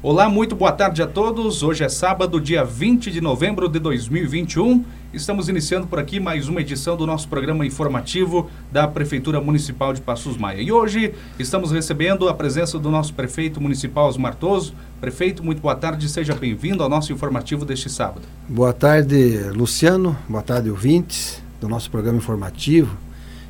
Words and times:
Olá, 0.00 0.28
muito 0.28 0.54
boa 0.54 0.70
tarde 0.70 1.02
a 1.02 1.08
todos. 1.08 1.64
Hoje 1.64 1.82
é 1.82 1.88
sábado, 1.88 2.40
dia 2.40 2.64
20 2.64 3.10
de 3.10 3.20
novembro 3.20 3.68
de 3.68 3.80
2021. 3.80 4.84
Estamos 5.12 5.48
iniciando 5.48 5.88
por 5.88 5.98
aqui 5.98 6.20
mais 6.20 6.46
uma 6.46 6.60
edição 6.60 6.96
do 6.96 7.04
nosso 7.04 7.28
programa 7.28 7.66
informativo 7.66 8.48
da 8.70 8.86
Prefeitura 8.86 9.40
Municipal 9.40 9.92
de 9.92 10.00
Passos 10.00 10.36
Maia. 10.36 10.62
E 10.62 10.70
hoje 10.70 11.12
estamos 11.36 11.72
recebendo 11.72 12.28
a 12.28 12.34
presença 12.34 12.78
do 12.78 12.92
nosso 12.92 13.12
prefeito 13.12 13.60
municipal 13.60 14.06
Osmar 14.06 14.36
Toso. 14.36 14.72
Prefeito, 15.00 15.42
muito 15.42 15.60
boa 15.60 15.74
tarde, 15.74 16.08
seja 16.08 16.32
bem-vindo 16.32 16.80
ao 16.80 16.88
nosso 16.88 17.12
informativo 17.12 17.64
deste 17.64 17.90
sábado. 17.90 18.22
Boa 18.48 18.72
tarde, 18.72 19.50
Luciano. 19.52 20.16
Boa 20.28 20.44
tarde, 20.44 20.70
ouvintes 20.70 21.42
do 21.60 21.68
nosso 21.68 21.90
programa 21.90 22.18
informativo, 22.18 22.96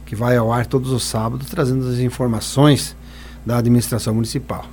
que 0.07 0.17
vai 0.17 0.35
ao 0.39 0.51
ar 0.51 0.65
todos 0.65 0.93
os 0.93 1.05
sábados, 1.05 1.51
trazendo 1.51 1.87
as 1.87 1.99
informações 1.99 2.97
da 3.45 3.59
administração 3.59 4.15
municipal. 4.15 4.65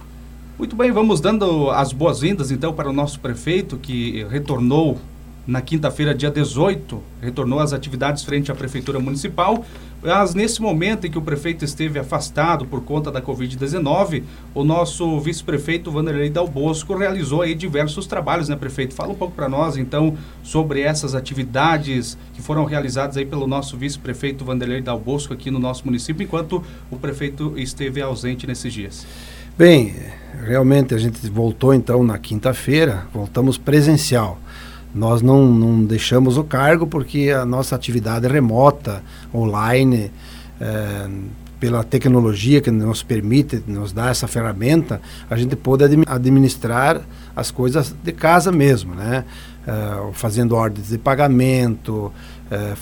Muito 0.58 0.74
bem, 0.74 0.90
vamos 0.90 1.20
dando 1.20 1.70
as 1.70 1.92
boas-vindas 1.92 2.50
então 2.50 2.72
para 2.72 2.90
o 2.90 2.94
nosso 2.94 3.20
prefeito 3.20 3.76
que 3.76 4.26
retornou 4.30 4.98
na 5.46 5.62
quinta-feira, 5.62 6.16
dia 6.16 6.32
18, 6.32 7.04
retornou 7.22 7.60
às 7.60 7.74
atividades 7.74 8.24
frente 8.24 8.50
à 8.50 8.56
Prefeitura 8.56 8.98
Municipal. 8.98 9.66
Mas 10.02 10.34
nesse 10.34 10.62
momento 10.62 11.06
em 11.06 11.12
que 11.12 11.18
o 11.18 11.22
prefeito 11.22 11.66
esteve 11.66 12.00
afastado 12.00 12.66
por 12.66 12.82
conta 12.84 13.12
da 13.12 13.22
Covid-19, 13.22 14.24
o 14.54 14.64
nosso 14.64 15.20
vice-prefeito 15.20 15.92
Vanderlei 15.92 16.30
Dal 16.30 16.48
Bosco 16.48 16.96
realizou 16.96 17.42
aí 17.42 17.54
diversos 17.54 18.08
trabalhos, 18.08 18.48
né, 18.48 18.56
prefeito? 18.56 18.96
Fala 18.96 19.12
um 19.12 19.16
pouco 19.16 19.36
para 19.36 19.50
nós, 19.50 19.76
então, 19.76 20.18
sobre 20.42 20.80
essas 20.80 21.16
atividades 21.16 22.18
que 22.34 22.42
foram 22.42 22.64
realizadas 22.64 23.18
aí 23.18 23.26
pelo 23.26 23.46
nosso 23.46 23.76
vice-prefeito 23.76 24.46
Vanderlei 24.46 24.82
Dal 24.82 25.00
Bosco 25.00 25.34
aqui 25.34 25.52
no 25.52 25.60
nosso 25.60 25.86
município, 25.86 26.24
enquanto 26.24 26.64
o 26.90 26.96
prefeito 26.96 27.54
esteve 27.58 28.02
ausente 28.02 28.48
nesses 28.48 28.72
dias. 28.72 29.06
Bem, 29.58 29.96
realmente 30.44 30.94
a 30.94 30.98
gente 30.98 31.30
voltou 31.30 31.74
então 31.74 32.04
na 32.04 32.18
quinta-feira, 32.18 33.06
voltamos 33.14 33.58
presencial. 33.58 34.38
Nós 34.94 35.22
não, 35.22 35.46
não 35.46 35.82
deixamos 35.82 36.38
o 36.38 36.44
cargo 36.44 36.86
porque 36.86 37.30
a 37.30 37.46
nossa 37.46 37.74
atividade 37.74 38.26
é 38.26 38.30
remota, 38.30 39.02
online, 39.34 40.12
é, 40.60 41.10
pela 41.58 41.86
tecnologia 41.86 42.60
que 42.60 42.70
nos 42.70 43.02
permite, 43.02 43.64
nos 43.66 43.94
dá 43.94 44.10
essa 44.10 44.28
ferramenta, 44.28 45.00
a 45.30 45.38
gente 45.38 45.56
pode 45.56 45.86
administrar 46.06 47.00
as 47.34 47.50
coisas 47.50 47.96
de 48.04 48.12
casa 48.12 48.52
mesmo, 48.52 48.94
né? 48.94 49.24
É, 49.66 50.12
fazendo 50.12 50.54
ordens 50.54 50.90
de 50.90 50.98
pagamento, 50.98 52.12
é, 52.52 52.74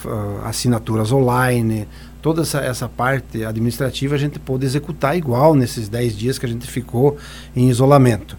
assinaturas 0.44 1.12
online, 1.12 1.88
toda 2.24 2.42
essa, 2.42 2.60
essa 2.60 2.88
parte 2.88 3.44
administrativa 3.44 4.16
a 4.16 4.18
gente 4.18 4.40
pôde 4.40 4.66
executar 4.66 5.16
igual 5.16 5.54
nesses 5.54 5.90
10 5.90 6.18
dias 6.18 6.40
que 6.40 6.46
a 6.46 6.50
gente 6.50 6.66
ficou 6.66 7.18
em 7.54 7.70
isolamento. 7.70 8.38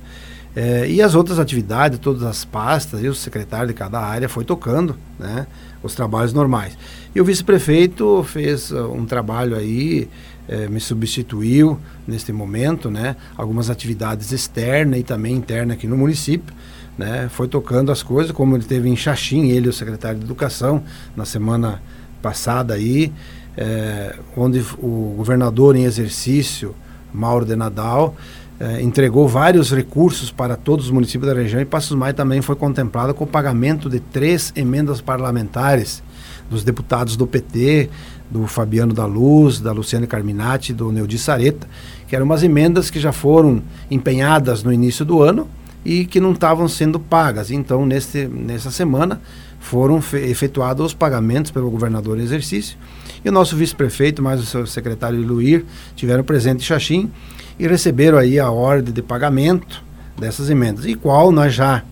É, 0.57 0.89
e 0.89 1.03
as 1.03 1.15
outras 1.15 1.39
atividades, 1.39 1.99
todas 1.99 2.23
as 2.23 2.47
pastas 2.47 3.03
e 3.03 3.09
o 3.09 3.15
secretário 3.15 3.69
de 3.69 3.75
cada 3.75 4.01
área 4.01 4.27
foi 4.27 4.43
tocando 4.43 4.97
né, 5.19 5.47
os 5.83 5.95
trabalhos 5.95 6.33
normais. 6.33 6.79
E 7.15 7.21
o 7.21 7.25
vice-prefeito 7.25 8.25
fez 8.25 8.71
uh, 8.71 8.91
um 8.91 9.05
trabalho 9.05 9.55
aí, 9.55 10.09
é, 10.49 10.67
me 10.67 10.81
substituiu 10.81 11.79
neste 12.07 12.33
momento, 12.33 12.91
né, 12.91 13.17
algumas 13.37 13.69
atividades 13.69 14.33
externas 14.33 14.99
e 14.99 15.03
também 15.03 15.37
internas 15.37 15.77
aqui 15.77 15.87
no 15.87 15.97
município. 15.97 16.55
Né, 16.97 17.29
foi 17.29 17.49
tocando 17.49 17.93
as 17.93 18.03
coisas, 18.03 18.33
como 18.33 18.57
ele 18.57 18.65
teve 18.65 18.89
em 18.89 18.97
Xaxim, 18.97 19.49
ele 19.49 19.69
o 19.69 19.73
secretário 19.73 20.21
de 20.21 20.25
Educação, 20.25 20.83
na 21.17 21.25
semana 21.25 21.83
passada 22.25 22.73
aí, 22.73 23.13
é, 23.55 24.17
onde 24.35 24.65
o 24.79 25.13
governador 25.15 25.77
em 25.77 25.85
exercício, 25.85 26.75
Mauro 27.13 27.45
de 27.45 27.55
Nadal, 27.55 28.17
é, 28.59 28.81
entregou 28.81 29.29
vários 29.29 29.71
recursos 29.71 30.31
para 30.31 30.57
todos 30.57 30.87
os 30.87 30.91
municípios 30.91 31.31
da 31.31 31.39
região 31.39 31.61
e 31.61 31.67
Passos 31.67 31.95
Maia 31.95 32.15
também 32.15 32.41
foi 32.41 32.57
contemplado 32.57 33.13
com 33.13 33.25
o 33.25 33.27
pagamento 33.27 33.91
de 33.91 34.01
três 34.01 34.55
emendas 34.57 35.03
parlamentares 35.03 36.03
dos 36.49 36.65
deputados 36.65 37.15
do 37.15 37.27
PT, 37.27 37.91
do 38.31 38.47
Fabiano 38.47 38.95
da 38.95 39.05
Luz, 39.05 39.61
da 39.61 39.73
Luciane 39.73 40.07
Carminati, 40.07 40.73
do 40.73 40.91
Neudi 40.91 41.19
Sareta, 41.19 41.69
que 42.09 42.17
eram 42.17 42.25
umas 42.25 42.43
emendas 42.43 42.91
que 42.91 42.99
já 42.99 43.13
foram 43.13 43.63
empenhadas 43.91 44.63
no 44.63 44.73
início 44.73 45.05
do 45.05 45.23
ano 45.23 45.47
e 45.85 46.07
que 46.07 46.21
não 46.21 46.33
estavam 46.33 46.67
sendo 46.69 46.99
pagas. 46.99 47.51
Então, 47.51 47.85
nesse, 47.85 48.27
nessa 48.27 48.71
semana, 48.71 49.21
foram 49.65 49.99
efetuados 50.13 50.85
os 50.85 50.95
pagamentos 50.95 51.51
pelo 51.51 51.71
governador 51.71 52.19
em 52.19 52.23
exercício 52.23 52.77
e 53.25 53.29
o 53.31 53.33
nosso 53.33 53.57
vice-prefeito, 53.57 54.23
mais 54.23 54.39
o 54.39 54.45
seu 54.45 54.67
secretário 54.67 55.19
Luir, 55.19 55.65
tiveram 55.97 56.23
presente 56.23 56.61
em 56.61 56.65
Xaxim 56.65 57.11
e 57.59 57.67
receberam 57.67 58.19
aí 58.19 58.39
a 58.39 58.51
ordem 58.51 58.93
de 58.93 59.01
pagamento 59.01 59.83
dessas 60.19 60.51
emendas, 60.51 60.85
e 60.85 60.95
qual 60.95 61.33
nós 61.33 61.55
já 61.55 61.83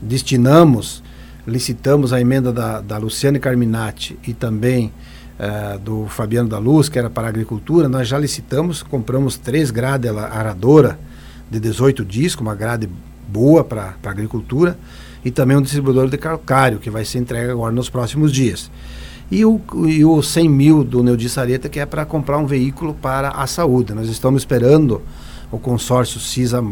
destinamos, 0.00 1.02
licitamos 1.46 2.12
a 2.14 2.20
emenda 2.20 2.52
da, 2.52 2.80
da 2.80 2.96
Luciane 2.96 3.38
Carminati 3.38 4.18
e 4.26 4.32
também 4.32 4.90
uh, 5.38 5.78
do 5.78 6.06
Fabiano 6.06 6.48
da 6.48 6.58
Luz, 6.58 6.88
que 6.88 6.98
era 6.98 7.10
para 7.10 7.26
a 7.26 7.28
agricultura, 7.28 7.86
nós 7.86 8.08
já 8.08 8.18
licitamos, 8.18 8.82
compramos 8.82 9.36
três 9.36 9.70
grades 9.70 10.10
aradora 10.10 10.98
de 11.50 11.60
18 11.60 12.02
discos, 12.02 12.40
uma 12.40 12.54
grade 12.54 12.88
boa 13.28 13.62
para 13.62 13.94
a 14.02 14.10
agricultura, 14.10 14.78
e 15.24 15.30
também 15.30 15.56
um 15.56 15.62
distribuidor 15.62 16.08
de 16.08 16.16
calcário, 16.16 16.78
que 16.78 16.90
vai 16.90 17.04
ser 17.04 17.18
entregue 17.18 17.50
agora 17.50 17.72
nos 17.72 17.88
próximos 17.88 18.32
dias. 18.32 18.70
E 19.30 19.44
o, 19.44 19.60
e 19.86 20.04
o 20.04 20.22
100 20.22 20.48
mil 20.48 20.84
do 20.84 21.02
Neudi 21.02 21.28
Sareta, 21.28 21.68
que 21.68 21.78
é 21.78 21.86
para 21.86 22.04
comprar 22.04 22.38
um 22.38 22.46
veículo 22.46 22.94
para 22.94 23.30
a 23.30 23.46
saúde. 23.46 23.94
Nós 23.94 24.08
estamos 24.08 24.42
esperando 24.42 25.02
o 25.52 25.58
consórcio 25.58 26.18
CISA, 26.18 26.62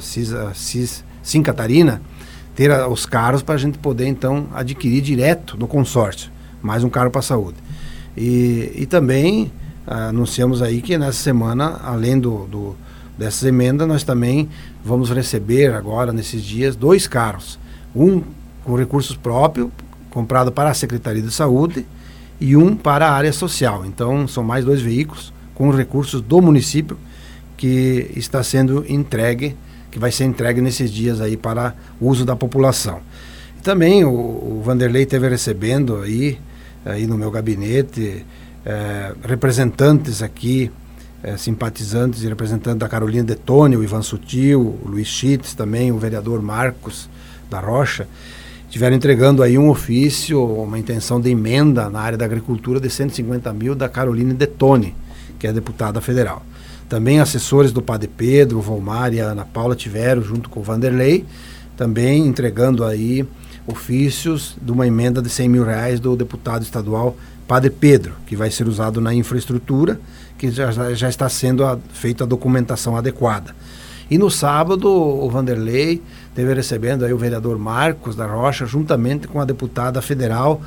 CISA, 0.00 0.52
CIS, 0.54 1.04
Sim 1.22 1.42
Catarina 1.42 2.00
ter 2.54 2.70
os 2.86 3.04
carros 3.04 3.42
para 3.42 3.56
a 3.56 3.58
gente 3.58 3.78
poder, 3.78 4.06
então, 4.06 4.46
adquirir 4.54 5.00
direto 5.00 5.56
do 5.56 5.66
consórcio. 5.66 6.30
Mais 6.62 6.84
um 6.84 6.88
carro 6.88 7.10
para 7.10 7.18
a 7.18 7.22
saúde. 7.22 7.56
E, 8.16 8.72
e 8.76 8.86
também 8.86 9.50
anunciamos 9.86 10.62
aí 10.62 10.80
que 10.80 10.96
nessa 10.96 11.18
semana, 11.18 11.80
além 11.82 12.18
do, 12.18 12.46
do 12.46 12.76
dessas 13.18 13.44
emendas, 13.44 13.86
nós 13.86 14.02
também 14.02 14.48
vamos 14.84 15.10
receber 15.10 15.72
agora, 15.72 16.12
nesses 16.12 16.42
dias, 16.42 16.74
dois 16.76 17.06
carros. 17.06 17.58
Um 17.94 18.22
com 18.64 18.76
recursos 18.76 19.16
próprios, 19.16 19.68
comprado 20.10 20.50
para 20.50 20.70
a 20.70 20.74
Secretaria 20.74 21.22
de 21.22 21.30
Saúde, 21.30 21.86
e 22.40 22.56
um 22.56 22.74
para 22.74 23.08
a 23.08 23.12
área 23.12 23.32
social. 23.32 23.84
Então, 23.86 24.26
são 24.26 24.42
mais 24.42 24.64
dois 24.64 24.80
veículos 24.80 25.32
com 25.54 25.70
recursos 25.70 26.20
do 26.20 26.40
município 26.42 26.96
que 27.56 28.10
está 28.16 28.42
sendo 28.42 28.84
entregue, 28.88 29.56
que 29.90 29.98
vai 29.98 30.10
ser 30.10 30.24
entregue 30.24 30.60
nesses 30.60 30.90
dias 30.90 31.20
aí 31.20 31.36
para 31.36 31.74
uso 32.00 32.24
da 32.24 32.34
população. 32.34 33.00
E 33.58 33.62
também 33.62 34.04
o, 34.04 34.10
o 34.10 34.62
Vanderlei 34.64 35.04
esteve 35.04 35.28
recebendo 35.28 35.98
aí, 35.98 36.38
aí 36.84 37.06
no 37.06 37.16
meu 37.16 37.30
gabinete 37.30 38.26
eh, 38.66 39.14
representantes 39.22 40.22
aqui, 40.22 40.70
eh, 41.22 41.36
simpatizantes 41.36 42.22
e 42.22 42.28
representantes 42.28 42.80
da 42.80 42.88
Carolina 42.88 43.24
Detone, 43.24 43.76
o 43.76 43.84
Ivan 43.84 44.02
Sutil, 44.02 44.60
o 44.60 44.88
Luiz 44.88 45.06
Chitz 45.06 45.54
também, 45.54 45.92
o 45.92 45.98
vereador 45.98 46.42
Marcos 46.42 47.08
da 47.54 47.60
Rocha, 47.60 48.08
estiveram 48.66 48.96
entregando 48.96 49.42
aí 49.42 49.56
um 49.56 49.68
ofício, 49.68 50.44
uma 50.44 50.76
intenção 50.76 51.20
de 51.20 51.30
emenda 51.30 51.88
na 51.88 52.00
área 52.00 52.18
da 52.18 52.24
agricultura 52.24 52.80
de 52.80 52.90
150 52.90 53.52
mil 53.52 53.76
da 53.76 53.88
Caroline 53.88 54.34
Detone, 54.34 54.94
que 55.38 55.46
é 55.46 55.52
deputada 55.52 56.00
federal. 56.00 56.44
Também 56.88 57.20
assessores 57.20 57.70
do 57.70 57.80
Padre 57.80 58.08
Pedro, 58.08 58.60
Volmar 58.60 59.14
e 59.14 59.20
Ana 59.20 59.44
Paula 59.44 59.76
tiveram, 59.76 60.20
junto 60.20 60.50
com 60.50 60.60
o 60.60 60.62
Vanderlei, 60.64 61.24
também 61.76 62.26
entregando 62.26 62.84
aí 62.84 63.24
ofícios 63.66 64.56
de 64.60 64.72
uma 64.72 64.86
emenda 64.86 65.22
de 65.22 65.30
100 65.30 65.48
mil 65.48 65.64
reais 65.64 66.00
do 66.00 66.16
deputado 66.16 66.62
estadual 66.62 67.16
Padre 67.46 67.70
Pedro, 67.70 68.14
que 68.26 68.34
vai 68.34 68.50
ser 68.50 68.66
usado 68.66 69.00
na 69.00 69.14
infraestrutura, 69.14 70.00
que 70.36 70.50
já, 70.50 70.70
já 70.94 71.08
está 71.08 71.28
sendo 71.28 71.64
a, 71.64 71.78
feita 71.92 72.24
a 72.24 72.26
documentação 72.26 72.96
adequada. 72.96 73.54
E 74.10 74.18
no 74.18 74.30
sábado, 74.30 74.88
o 74.88 75.28
Vanderlei 75.30 76.02
teve 76.34 76.52
recebendo 76.52 77.04
aí 77.04 77.12
o 77.12 77.18
vereador 77.18 77.58
Marcos 77.58 78.16
da 78.16 78.26
Rocha, 78.26 78.66
juntamente 78.66 79.28
com 79.28 79.40
a 79.40 79.44
deputada 79.44 80.02
federal 80.02 80.60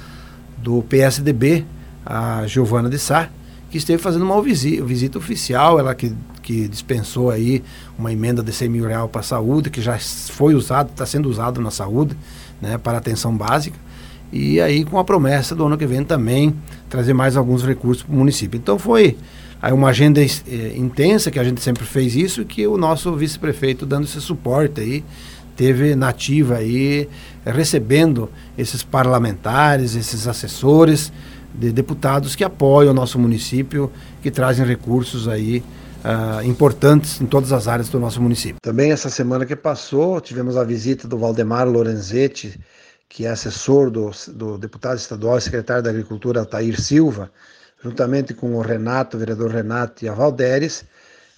do 0.57 0.81
PSDB, 0.83 1.65
a 2.05 2.47
Giovana 2.47 2.89
de 2.89 2.97
Sá, 2.97 3.29
que 3.69 3.77
esteve 3.77 4.01
fazendo 4.01 4.23
uma 4.23 4.41
visita, 4.41 4.83
visita 4.83 5.17
oficial, 5.17 5.77
ela 5.77 5.93
que, 5.93 6.13
que 6.41 6.67
dispensou 6.67 7.29
aí 7.29 7.61
uma 7.99 8.11
emenda 8.11 8.41
de 8.41 8.51
100 8.51 8.69
mil 8.69 8.87
reais 8.87 9.09
para 9.11 9.21
a 9.21 9.23
saúde, 9.23 9.69
que 9.69 9.81
já 9.81 9.97
foi 9.99 10.55
usado, 10.55 10.89
está 10.89 11.05
sendo 11.05 11.29
usado 11.29 11.59
na 11.59 11.69
saúde, 11.69 12.15
né, 12.61 12.77
para 12.77 12.97
atenção 12.97 13.35
básica, 13.35 13.77
e 14.31 14.59
aí 14.59 14.85
com 14.85 14.97
a 14.97 15.03
promessa 15.03 15.53
do 15.53 15.65
ano 15.65 15.77
que 15.77 15.85
vem 15.85 16.03
também 16.03 16.53
trazer 16.89 17.13
mais 17.13 17.35
alguns 17.35 17.63
recursos 17.63 18.03
para 18.03 18.13
o 18.13 18.17
município. 18.17 18.57
Então 18.57 18.79
foi 18.79 19.17
aí 19.61 19.73
uma 19.73 19.89
agenda 19.89 20.21
eh, 20.21 20.73
intensa, 20.75 21.31
que 21.31 21.39
a 21.39 21.43
gente 21.43 21.61
sempre 21.61 21.85
fez 21.85 22.15
isso, 22.15 22.41
e 22.41 22.45
que 22.45 22.67
o 22.67 22.77
nosso 22.77 23.13
vice-prefeito 23.15 23.85
dando 23.85 24.05
esse 24.05 24.19
suporte 24.21 24.81
aí, 24.81 25.03
teve 25.57 25.95
nativa 25.95 26.57
aí 26.57 27.09
recebendo 27.43 28.29
esses 28.57 28.83
parlamentares, 28.83 29.95
esses 29.95 30.27
assessores 30.27 31.11
de 31.53 31.71
deputados 31.71 32.35
que 32.35 32.43
apoiam 32.43 32.91
o 32.91 32.93
nosso 32.93 33.17
município, 33.17 33.91
que 34.21 34.29
trazem 34.29 34.65
recursos 34.65 35.27
aí 35.27 35.63
uh, 36.05 36.45
importantes 36.45 37.19
em 37.19 37.25
todas 37.25 37.51
as 37.51 37.67
áreas 37.67 37.89
do 37.89 37.99
nosso 37.99 38.21
município. 38.21 38.57
Também 38.61 38.91
essa 38.91 39.09
semana 39.09 39.45
que 39.45 39.55
passou, 39.55 40.21
tivemos 40.21 40.55
a 40.55 40.63
visita 40.63 41.07
do 41.07 41.17
Valdemar 41.17 41.67
Lorenzetti, 41.67 42.59
que 43.09 43.25
é 43.25 43.29
assessor 43.29 43.89
do, 43.89 44.11
do 44.27 44.57
deputado 44.57 44.97
estadual 44.97 45.37
e 45.37 45.41
secretário 45.41 45.81
da 45.81 45.89
Agricultura, 45.89 46.41
Altair 46.41 46.79
Silva, 46.79 47.31
juntamente 47.83 48.33
com 48.33 48.55
o 48.55 48.61
Renato, 48.61 49.17
o 49.17 49.19
vereador 49.19 49.49
Renato 49.49 50.05
e 50.05 50.09
a 50.09 50.13
Valderes, 50.13 50.85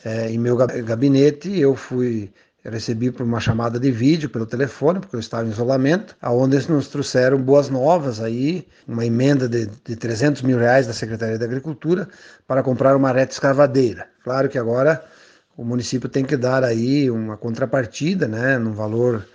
é, 0.03 0.29
em 0.29 0.37
meu 0.37 0.57
gabinete. 0.57 1.57
Eu 1.57 1.75
fui 1.75 2.31
recebi 2.69 3.11
por 3.11 3.23
uma 3.23 3.39
chamada 3.39 3.79
de 3.79 3.91
vídeo 3.91 4.29
pelo 4.29 4.45
telefone, 4.45 4.99
porque 4.99 5.15
eu 5.15 5.19
estava 5.19 5.47
em 5.47 5.51
isolamento, 5.51 6.15
aonde 6.21 6.55
eles 6.55 6.67
nos 6.67 6.87
trouxeram 6.87 7.41
boas 7.41 7.69
novas 7.69 8.21
aí, 8.21 8.67
uma 8.87 9.05
emenda 9.05 9.47
de, 9.47 9.67
de 9.85 9.95
300 9.95 10.41
mil 10.41 10.57
reais 10.57 10.87
da 10.87 10.93
Secretaria 10.93 11.37
da 11.37 11.45
Agricultura 11.45 12.07
para 12.47 12.63
comprar 12.63 12.95
uma 12.95 13.11
reta 13.11 13.33
escavadeira. 13.33 14.07
Claro 14.23 14.49
que 14.49 14.57
agora 14.57 15.03
o 15.57 15.63
município 15.63 16.07
tem 16.07 16.23
que 16.23 16.37
dar 16.37 16.63
aí 16.63 17.09
uma 17.11 17.35
contrapartida, 17.35 18.27
né, 18.27 18.57
num 18.57 18.73
valor 18.73 19.27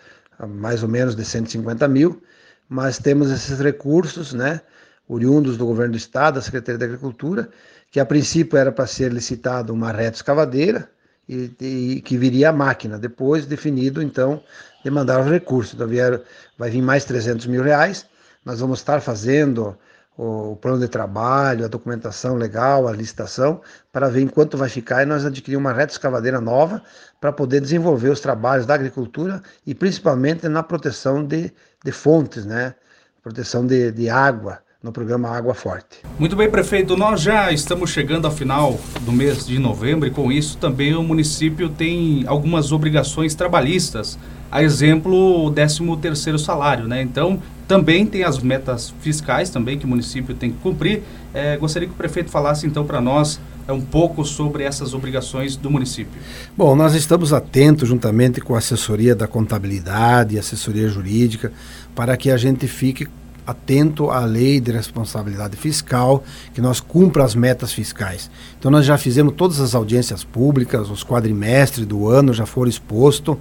mais 0.49 0.83
ou 0.83 0.89
menos 0.89 1.15
de 1.15 1.25
150 1.25 1.87
mil, 1.89 2.23
mas 2.69 2.99
temos 2.99 3.31
esses 3.31 3.59
recursos, 3.59 4.33
né, 4.33 4.61
oriundos 5.09 5.57
do 5.57 5.67
governo 5.67 5.93
do 5.93 5.99
estado, 5.99 6.37
da 6.37 6.41
Secretaria 6.41 6.79
da 6.79 6.87
Agricultura, 6.87 7.49
que 7.91 8.01
a 8.01 8.07
princípio 8.07 8.59
era 8.59 8.73
para 8.73 8.87
ser 8.87 9.13
licitado 9.13 9.73
uma 9.73 9.93
reta 9.93 10.17
escavadeira, 10.17 10.89
e, 11.29 11.51
e, 11.61 12.01
que 12.03 12.17
viria 12.17 12.51
a 12.51 12.53
máquina. 12.53 12.99
Depois, 12.99 13.47
definido, 13.47 14.03
então, 14.03 14.43
demandar 14.83 15.21
os 15.21 15.31
recursos. 15.31 15.75
Então, 15.75 15.87
vieram, 15.87 16.21
vai 16.59 16.71
vir 16.71 16.83
mais 16.83 17.05
300 17.05 17.47
mil 17.47 17.63
reais. 17.63 18.07
Nós 18.45 18.61
vamos 18.61 18.79
estar 18.79 19.01
fazendo 19.01 19.77
o, 20.17 20.53
o, 20.53 20.57
plano 20.57 20.79
de 20.79 20.89
trabalho, 20.89 21.65
a 21.65 21.69
documentação 21.69 22.37
legal, 22.37 22.87
a 22.87 22.93
licitação, 22.93 23.61
para 23.93 24.09
ver 24.09 24.21
em 24.21 24.29
quanto 24.29 24.57
vai 24.57 24.69
ficar 24.69 25.03
e 25.03 25.07
nós 25.07 25.25
adquirir 25.25 25.57
uma 25.57 25.73
reta 25.73 25.93
escavadeira 25.93 26.41
nova 26.41 26.83
para 27.21 27.33
poder 27.33 27.61
desenvolver 27.61 28.11
os 28.11 28.21
trabalhos 28.21 28.67
da 28.67 28.75
agricultura 28.75 29.43
e 29.67 29.75
principalmente 29.75 30.49
na 30.49 30.63
proteção 30.63 31.25
de, 31.25 31.53
de 31.85 31.93
fontes, 31.93 32.45
né? 32.45 32.75
proteção 33.23 33.67
de, 33.67 33.91
de 33.91 34.11
água, 34.11 34.61
no 34.85 34.93
programa 34.93 35.31
Água 35.31 35.55
Forte. 35.55 36.01
Muito 36.19 36.37
bem, 36.37 36.51
prefeito. 36.51 36.95
Nós 36.95 37.23
já 37.23 37.51
estamos 37.51 37.89
chegando 37.89 38.27
ao 38.27 38.31
final 38.31 38.79
do 39.01 39.11
mês 39.11 39.47
de 39.47 39.59
novembro 39.59 40.07
e 40.07 40.11
com 40.11 40.31
isso 40.31 40.59
também 40.59 40.95
o 40.95 41.03
município 41.03 41.71
tem 41.71 42.25
algumas 42.27 42.71
obrigações 42.71 43.35
trabalhistas. 43.35 44.19
A 44.53 44.63
exemplo, 44.63 45.47
o 45.47 45.51
13º 45.51 46.37
salário, 46.37 46.87
né? 46.87 47.01
Então, 47.01 47.41
também 47.67 48.05
tem 48.05 48.25
as 48.25 48.39
metas 48.39 48.95
fiscais 49.01 49.49
também 49.49 49.79
que 49.79 49.87
o 49.87 49.89
município 49.89 50.35
tem 50.35 50.53
que 50.53 50.59
cumprir. 50.59 51.03
É, 51.33 51.57
gostaria 51.57 51.89
que 51.89 51.95
o 51.95 51.97
prefeito 51.97 52.31
falasse 52.31 52.67
então 52.67 52.85
para 52.85 53.01
nós 53.01 53.41
é 53.67 53.73
um 53.73 53.81
pouco 53.81 54.23
sobre 54.23 54.65
essas 54.65 54.93
obrigações 54.93 55.57
do 55.57 55.71
município. 55.71 56.21
Bom, 56.55 56.77
nós 56.77 56.95
estamos 56.95 57.33
atentos 57.33 57.89
juntamente 57.89 58.39
com 58.39 58.55
a 58.55 58.59
assessoria 58.59 59.15
da 59.15 59.27
contabilidade, 59.27 60.39
assessoria 60.39 60.87
jurídica, 60.89 61.51
para 61.95 62.15
que 62.19 62.31
a 62.31 62.37
gente 62.37 62.69
fique 62.69 63.09
atento 63.47 64.11
à 64.11 64.25
lei 64.25 64.61
de 64.61 64.73
responsabilidade 64.73 65.57
fiscal, 65.57 66.25
que 66.53 66.61
nós 66.61 66.81
cumpra 66.81 67.25
as 67.25 67.35
metas 67.35 67.73
fiscais. 67.73 68.31
Então 68.59 68.71
nós 68.71 68.87
já 68.87 68.97
fizemos 68.97 69.35
todas 69.37 69.61
as 69.61 69.75
audiências 69.75 70.25
públicas, 70.25 70.91
os 70.91 71.05
quadrimestres 71.05 71.87
do 71.87 72.09
ano 72.09 72.33
já 72.33 72.47
foram 72.47 72.69
expostos 72.69 73.37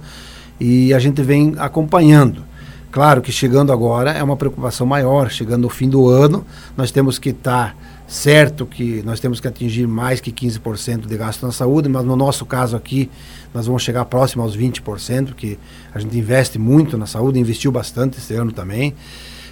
e 0.60 0.92
a 0.92 0.98
gente 0.98 1.22
vem 1.22 1.54
acompanhando. 1.58 2.44
Claro 2.94 3.20
que 3.20 3.32
chegando 3.32 3.72
agora 3.72 4.12
é 4.12 4.22
uma 4.22 4.36
preocupação 4.36 4.86
maior, 4.86 5.28
chegando 5.28 5.62
no 5.62 5.68
fim 5.68 5.88
do 5.88 6.08
ano, 6.08 6.46
nós 6.76 6.92
temos 6.92 7.18
que 7.18 7.30
estar 7.30 7.70
tá 7.70 7.76
certo 8.06 8.64
que 8.64 9.02
nós 9.02 9.18
temos 9.18 9.40
que 9.40 9.48
atingir 9.48 9.86
mais 9.88 10.20
que 10.20 10.30
15% 10.30 11.06
de 11.06 11.16
gasto 11.16 11.44
na 11.44 11.50
saúde, 11.50 11.88
mas 11.88 12.04
no 12.04 12.14
nosso 12.14 12.46
caso 12.46 12.76
aqui 12.76 13.10
nós 13.52 13.66
vamos 13.66 13.82
chegar 13.82 14.04
próximo 14.04 14.44
aos 14.44 14.56
20%, 14.56 15.34
que 15.34 15.58
a 15.92 15.98
gente 15.98 16.16
investe 16.16 16.58
muito 16.58 16.96
na 16.96 17.06
saúde, 17.06 17.38
investiu 17.38 17.72
bastante 17.72 18.18
esse 18.18 18.34
ano 18.34 18.52
também. 18.52 18.94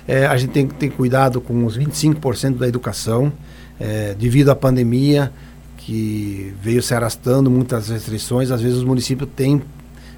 É, 0.07 0.27
a 0.27 0.37
gente 0.37 0.51
tem 0.51 0.67
que 0.67 0.75
ter 0.75 0.91
cuidado 0.91 1.41
com 1.41 1.65
os 1.65 1.79
25% 1.79 2.57
da 2.57 2.67
educação, 2.67 3.33
é, 3.79 4.15
devido 4.15 4.51
à 4.51 4.57
pandemia 4.57 5.33
que 5.77 6.55
veio 6.63 6.83
se 6.83 6.95
arrastando 6.95 7.51
muitas 7.51 7.89
restrições, 7.89 8.51
às 8.51 8.63
vezes 8.63 8.79
os 8.79 8.85
municípios 8.85 9.29
têm 9.35 9.61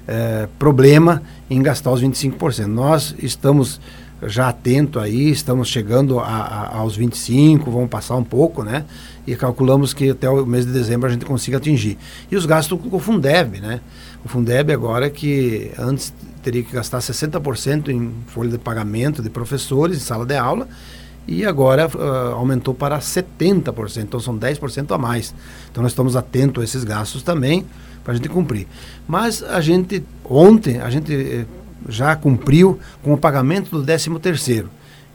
é, 0.07 0.47
problema 0.59 1.23
em 1.49 1.61
gastar 1.61 1.91
os 1.91 2.01
25%. 2.01 2.65
Nós 2.67 3.15
estamos 3.17 3.79
já 4.23 4.49
atento 4.49 4.99
aí, 4.99 5.29
estamos 5.29 5.67
chegando 5.67 6.19
a, 6.19 6.25
a, 6.25 6.77
aos 6.77 6.95
25, 6.95 7.69
vamos 7.69 7.89
passar 7.89 8.15
um 8.15 8.23
pouco, 8.23 8.63
né? 8.63 8.85
E 9.27 9.35
calculamos 9.35 9.93
que 9.93 10.11
até 10.11 10.29
o 10.29 10.45
mês 10.45 10.65
de 10.65 10.71
dezembro 10.71 11.09
a 11.09 11.11
gente 11.11 11.25
consiga 11.25 11.57
atingir. 11.57 11.97
E 12.31 12.35
os 12.35 12.45
gastos 12.45 12.79
com 12.79 12.95
o 12.95 12.99
Fundeb, 12.99 13.59
né? 13.59 13.81
O 14.25 14.27
Fundeb 14.27 14.73
agora 14.73 15.07
que 15.07 15.71
antes 15.77 16.11
teria 16.41 16.63
que 16.63 16.73
gastar 16.73 16.97
60% 16.97 17.89
em 17.89 18.11
folha 18.25 18.49
de 18.49 18.57
pagamento 18.57 19.21
de 19.21 19.29
professores 19.29 19.97
em 19.97 19.99
sala 19.99 20.25
de 20.25 20.35
aula 20.35 20.67
e 21.27 21.45
agora 21.45 21.87
uh, 21.87 22.33
aumentou 22.33 22.73
para 22.73 22.97
70%, 22.97 24.01
então 24.01 24.19
são 24.19 24.35
10% 24.35 24.91
a 24.95 24.97
mais. 24.97 25.33
Então 25.71 25.83
nós 25.83 25.91
estamos 25.91 26.15
atentos 26.15 26.61
a 26.61 26.63
esses 26.63 26.83
gastos 26.83 27.21
também 27.21 27.67
para 28.03 28.13
a 28.13 28.15
gente 28.15 28.27
cumprir. 28.27 28.67
Mas 29.07 29.43
a 29.43 29.61
gente, 29.61 30.03
ontem, 30.23 30.79
a 30.79 30.89
gente 30.89 31.13
eh, 31.13 31.45
já 31.87 32.15
cumpriu 32.15 32.79
com 33.03 33.13
o 33.13 33.17
pagamento 33.17 33.69
do 33.69 33.83
13 33.83 34.19
terceiro 34.19 34.69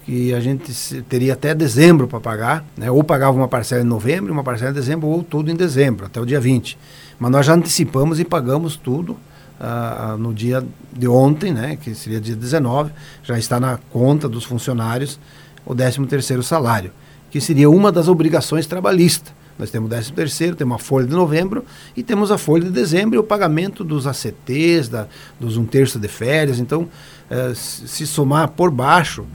que 0.04 0.32
a 0.34 0.40
gente 0.40 1.02
teria 1.02 1.34
até 1.34 1.54
dezembro 1.54 2.08
para 2.08 2.18
pagar, 2.18 2.64
né? 2.76 2.90
ou 2.90 3.04
pagava 3.04 3.36
uma 3.36 3.46
parcela 3.46 3.82
em 3.82 3.86
novembro, 3.86 4.32
uma 4.32 4.42
parcela 4.42 4.70
em 4.70 4.74
dezembro, 4.74 5.06
ou 5.06 5.22
tudo 5.22 5.50
em 5.50 5.54
dezembro, 5.54 6.06
até 6.06 6.20
o 6.20 6.26
dia 6.26 6.40
20. 6.40 6.76
Mas 7.20 7.31
nós 7.31 7.46
já 7.46 7.55
antecipamos 7.55 8.19
e 8.19 8.25
pagamos 8.25 8.76
tudo 8.76 9.12
uh, 9.61 10.17
no 10.17 10.32
dia 10.32 10.64
de 10.90 11.06
ontem, 11.06 11.52
né, 11.52 11.76
que 11.76 11.94
seria 11.94 12.19
dia 12.19 12.34
19, 12.34 12.90
já 13.22 13.38
está 13.38 13.61
na 13.61 13.78
conta 13.90 14.26
dos 14.26 14.43
funcionários 14.43 15.20
o 15.67 15.75
13º 15.75 16.43
salário, 16.43 16.90
que 17.31 17.40
seria 17.40 17.69
uma 17.69 17.93
das 17.93 18.08
obrigações 18.08 18.67
trabalhistas. 18.67 19.32
Nós 19.58 19.70
temos 19.70 19.88
o 19.88 19.90
13 19.90 20.12
terceiro, 20.14 20.56
temos 20.56 20.76
a 20.76 20.78
folha 20.78 21.06
de 21.06 21.12
novembro 21.12 21.62
e 21.94 22.02
temos 22.02 22.31
a 22.31 22.38
folha 22.38 22.64
de 22.64 22.70
dezembro 22.70 23.17
e 23.17 23.19
o 23.19 23.22
pagamento 23.22 23.84
dos 23.84 24.06
ACTs, 24.06 24.88
da, 24.88 25.06
dos 25.38 25.58
um 25.58 25.67
terço 25.67 25.99
de 25.99 26.08
férias. 26.08 26.58
Então, 26.58 26.88
uh, 27.31 27.55
se 27.55 28.06
somar 28.06 28.49
por 28.49 28.70
baixo, 28.70 29.26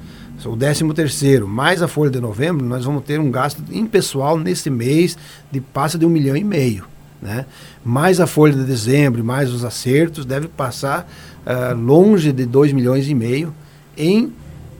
o 0.43 0.57
13 0.57 0.91
terceiro 0.93 1.47
mais 1.47 1.81
a 1.83 1.87
folha 1.87 2.09
de 2.09 2.19
novembro, 2.19 2.65
nós 2.65 2.85
vamos 2.85 3.03
ter 3.03 3.19
um 3.19 3.29
gasto 3.29 3.63
em 3.71 3.85
pessoal 3.85 4.37
nesse 4.37 4.69
mês 4.69 5.15
de 5.51 5.61
passa 5.61 5.95
de 5.97 6.05
um 6.07 6.09
milhão 6.09 6.35
e 6.35 6.43
meio. 6.43 6.85
Né? 7.21 7.45
Mais 7.85 8.19
a 8.19 8.25
folha 8.25 8.53
de 8.53 8.63
dezembro, 8.63 9.23
mais 9.23 9.53
os 9.53 9.63
acertos, 9.63 10.25
deve 10.25 10.47
passar 10.47 11.07
uh, 11.45 11.75
longe 11.75 12.31
de 12.31 12.43
2 12.43 12.73
milhões 12.73 13.07
e 13.07 13.13
meio 13.13 13.53
em, 13.95 14.33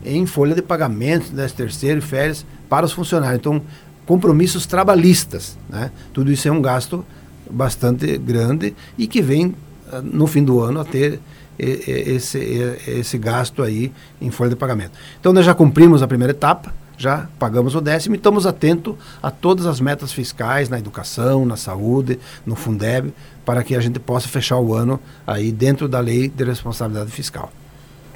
em 0.03 0.25
folha 0.25 0.55
de 0.55 0.61
pagamento, 0.63 1.31
13 1.31 1.53
terceiro 1.53 2.01
férias 2.01 2.43
para 2.67 2.83
os 2.83 2.91
funcionários. 2.91 3.37
Então, 3.37 3.61
compromissos 4.07 4.65
trabalhistas. 4.65 5.55
Né? 5.69 5.91
Tudo 6.11 6.31
isso 6.31 6.47
é 6.47 6.51
um 6.51 6.61
gasto 6.61 7.05
bastante 7.49 8.17
grande 8.17 8.75
e 8.97 9.05
que 9.05 9.21
vem 9.21 9.47
uh, 9.47 10.01
no 10.01 10.25
fim 10.25 10.43
do 10.43 10.59
ano 10.59 10.79
a 10.79 10.85
ter 10.85 11.19
esse, 11.57 12.37
esse 12.85 13.17
gasto 13.17 13.63
aí 13.63 13.91
em 14.19 14.29
folha 14.29 14.49
de 14.49 14.55
pagamento. 14.55 14.91
Então 15.19 15.31
nós 15.31 15.45
já 15.45 15.53
cumprimos 15.53 16.03
a 16.03 16.07
primeira 16.07 16.31
etapa, 16.31 16.73
já 16.97 17.27
pagamos 17.37 17.75
o 17.75 17.81
décimo 17.81 18.15
e 18.15 18.17
estamos 18.17 18.45
atentos 18.45 18.95
a 19.21 19.29
todas 19.29 19.65
as 19.65 19.79
metas 19.79 20.11
fiscais 20.11 20.69
na 20.69 20.79
educação, 20.79 21.45
na 21.45 21.57
saúde, 21.57 22.19
no 22.45 22.55
Fundeb, 22.55 23.13
para 23.45 23.63
que 23.63 23.75
a 23.75 23.79
gente 23.79 23.99
possa 23.99 24.27
fechar 24.27 24.57
o 24.57 24.73
ano 24.73 24.99
aí 25.25 25.51
dentro 25.51 25.87
da 25.87 25.99
lei 25.99 26.27
de 26.27 26.43
responsabilidade 26.43 27.11
fiscal. 27.11 27.51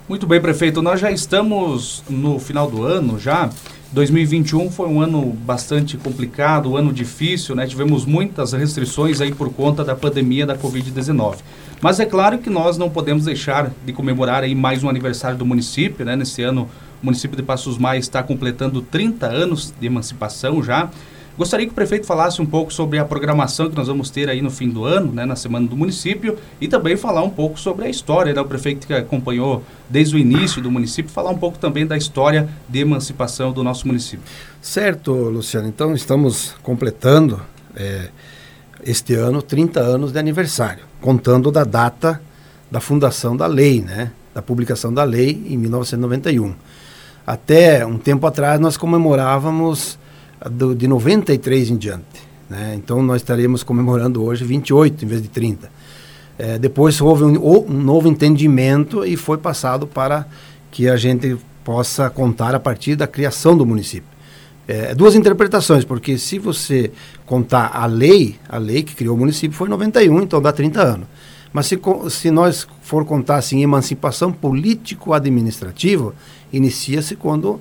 Muito 0.09 0.25
bem, 0.25 0.41
prefeito. 0.41 0.81
Nós 0.81 0.99
já 0.99 1.11
estamos 1.11 2.03
no 2.09 2.39
final 2.39 2.69
do 2.69 2.83
ano 2.83 3.19
já. 3.19 3.47
2021 3.91 4.71
foi 4.71 4.87
um 4.87 5.01
ano 5.01 5.21
bastante 5.45 5.97
complicado, 5.97 6.71
um 6.71 6.75
ano 6.75 6.91
difícil, 6.91 7.55
né? 7.55 7.67
Tivemos 7.67 8.05
muitas 8.05 8.53
restrições 8.53 9.21
aí 9.21 9.31
por 9.31 9.53
conta 9.53 9.83
da 9.83 9.95
pandemia 9.95 10.47
da 10.47 10.57
Covid-19. 10.57 11.37
Mas 11.79 11.99
é 11.99 12.05
claro 12.05 12.39
que 12.39 12.49
nós 12.49 12.75
não 12.75 12.89
podemos 12.89 13.25
deixar 13.25 13.71
de 13.85 13.93
comemorar 13.93 14.43
aí 14.43 14.55
mais 14.55 14.83
um 14.83 14.89
aniversário 14.89 15.37
do 15.37 15.45
município, 15.45 16.03
né? 16.03 16.15
Nesse 16.15 16.41
ano 16.41 16.67
o 17.01 17.05
município 17.05 17.37
de 17.37 17.43
Passos 17.43 17.77
Maia 17.77 17.99
está 17.99 18.21
completando 18.21 18.81
30 18.81 19.27
anos 19.27 19.73
de 19.79 19.87
emancipação 19.87 20.61
já. 20.63 20.89
Gostaria 21.37 21.65
que 21.65 21.71
o 21.71 21.75
prefeito 21.75 22.05
falasse 22.05 22.41
um 22.41 22.45
pouco 22.45 22.73
sobre 22.73 22.99
a 22.99 23.05
programação 23.05 23.69
que 23.69 23.75
nós 23.77 23.87
vamos 23.87 24.09
ter 24.09 24.27
aí 24.27 24.41
no 24.41 24.51
fim 24.51 24.67
do 24.67 24.83
ano, 24.83 25.13
né, 25.13 25.25
na 25.25 25.37
Semana 25.37 25.65
do 25.65 25.77
Município, 25.77 26.37
e 26.59 26.67
também 26.67 26.97
falar 26.97 27.23
um 27.23 27.29
pouco 27.29 27.57
sobre 27.57 27.85
a 27.85 27.89
história, 27.89 28.33
né, 28.33 28.41
o 28.41 28.45
prefeito 28.45 28.85
que 28.85 28.93
acompanhou 28.93 29.63
desde 29.89 30.17
o 30.17 30.19
início 30.19 30.61
do 30.61 30.69
município, 30.69 31.09
falar 31.09 31.29
um 31.29 31.37
pouco 31.37 31.57
também 31.57 31.87
da 31.87 31.95
história 31.95 32.49
de 32.67 32.79
emancipação 32.79 33.53
do 33.53 33.63
nosso 33.63 33.87
município. 33.87 34.25
Certo, 34.61 35.13
Luciano. 35.13 35.69
Então, 35.69 35.93
estamos 35.93 36.55
completando 36.61 37.39
é, 37.73 38.09
este 38.83 39.13
ano 39.13 39.41
30 39.41 39.79
anos 39.79 40.11
de 40.11 40.19
aniversário, 40.19 40.83
contando 40.99 41.49
da 41.51 41.63
data 41.63 42.21
da 42.69 42.81
fundação 42.81 43.37
da 43.37 43.47
lei, 43.47 43.81
né, 43.81 44.11
da 44.33 44.41
publicação 44.41 44.93
da 44.93 45.05
lei 45.05 45.41
em 45.47 45.57
1991. 45.57 46.53
Até 47.29 47.85
um 47.85 47.99
tempo 47.99 48.25
atrás 48.25 48.59
nós 48.59 48.75
comemorávamos 48.75 49.99
do, 50.49 50.73
de 50.73 50.87
93 50.87 51.69
em 51.69 51.77
diante. 51.77 52.27
Né? 52.49 52.73
Então 52.75 53.03
nós 53.03 53.17
estaremos 53.17 53.61
comemorando 53.61 54.23
hoje 54.23 54.43
28 54.43 55.05
em 55.05 55.07
vez 55.07 55.21
de 55.21 55.27
30. 55.27 55.71
É, 56.39 56.57
depois 56.57 56.99
houve 56.99 57.25
um, 57.25 57.67
um, 57.67 57.83
novo 57.83 58.07
entendimento 58.07 59.05
e 59.05 59.15
foi 59.15 59.37
passado 59.37 59.85
para 59.85 60.25
que 60.71 60.89
a 60.89 60.97
gente 60.97 61.37
possa 61.63 62.09
contar 62.09 62.55
a 62.55 62.59
partir 62.59 62.95
da 62.95 63.05
criação 63.05 63.55
do 63.55 63.63
município. 63.63 64.09
É, 64.67 64.95
duas 64.95 65.13
interpretações, 65.13 65.85
porque 65.85 66.17
se 66.17 66.39
você 66.39 66.91
contar 67.27 67.69
a 67.75 67.85
lei, 67.85 68.37
a 68.49 68.57
lei 68.57 68.81
que 68.81 68.95
criou 68.95 69.15
o 69.15 69.19
município 69.19 69.55
foi 69.55 69.67
em 69.67 69.71
91, 69.71 70.23
então 70.23 70.41
dá 70.41 70.51
30 70.51 70.81
anos. 70.81 71.07
Mas 71.51 71.67
se, 71.67 71.79
se 72.09 72.31
nós 72.31 72.67
for 72.81 73.05
contar 73.05 73.37
assim, 73.37 73.61
emancipação 73.61 74.31
político-administrativa, 74.31 76.13
inicia-se 76.51 77.15
quando 77.15 77.59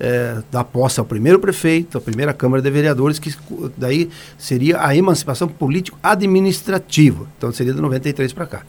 é, 0.00 0.42
dá 0.50 0.64
posse 0.64 0.98
ao 0.98 1.04
primeiro 1.04 1.38
prefeito, 1.38 1.98
à 1.98 2.00
primeira 2.00 2.32
Câmara 2.32 2.62
de 2.62 2.70
Vereadores, 2.70 3.18
que 3.18 3.34
daí 3.76 4.08
seria 4.38 4.84
a 4.84 4.96
emancipação 4.96 5.46
político-administrativa. 5.46 7.26
Então 7.36 7.52
seria 7.52 7.74
de 7.74 7.80
93 7.80 8.32
para 8.32 8.46
cá. 8.46 8.62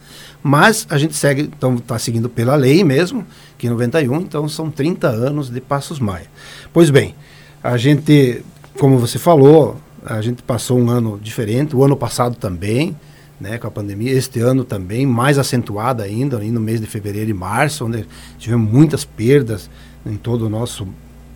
Mas 0.43 0.85
a 0.89 0.97
gente 0.97 1.15
segue, 1.15 1.43
então 1.43 1.75
está 1.75 1.97
seguindo 1.97 2.27
pela 2.27 2.55
lei 2.55 2.83
mesmo, 2.83 3.25
que 3.57 3.67
em 3.67 3.69
91, 3.69 4.17
então 4.17 4.47
são 4.49 4.69
30 4.69 5.07
anos 5.07 5.49
de 5.49 5.61
Passos 5.61 5.99
Maia. 5.99 6.27
Pois 6.73 6.89
bem, 6.89 7.15
a 7.63 7.77
gente, 7.77 8.43
como 8.77 8.97
você 8.97 9.17
falou, 9.17 9.77
a 10.05 10.21
gente 10.21 10.43
passou 10.43 10.79
um 10.79 10.89
ano 10.89 11.17
diferente, 11.21 11.75
o 11.75 11.83
ano 11.83 11.95
passado 11.95 12.35
também, 12.35 12.95
né, 13.41 13.57
com 13.57 13.67
a 13.67 13.71
pandemia, 13.71 14.11
este 14.11 14.39
ano 14.39 14.63
também, 14.63 15.05
mais 15.05 15.39
acentuada 15.39 16.03
ainda, 16.03 16.37
no 16.37 16.59
mês 16.59 16.79
de 16.79 16.85
fevereiro 16.85 17.31
e 17.31 17.33
março, 17.33 17.85
onde 17.85 18.05
tivemos 18.37 18.71
muitas 18.71 19.03
perdas 19.03 19.69
em 20.05 20.15
todo 20.15 20.45
o 20.45 20.49
nosso 20.49 20.87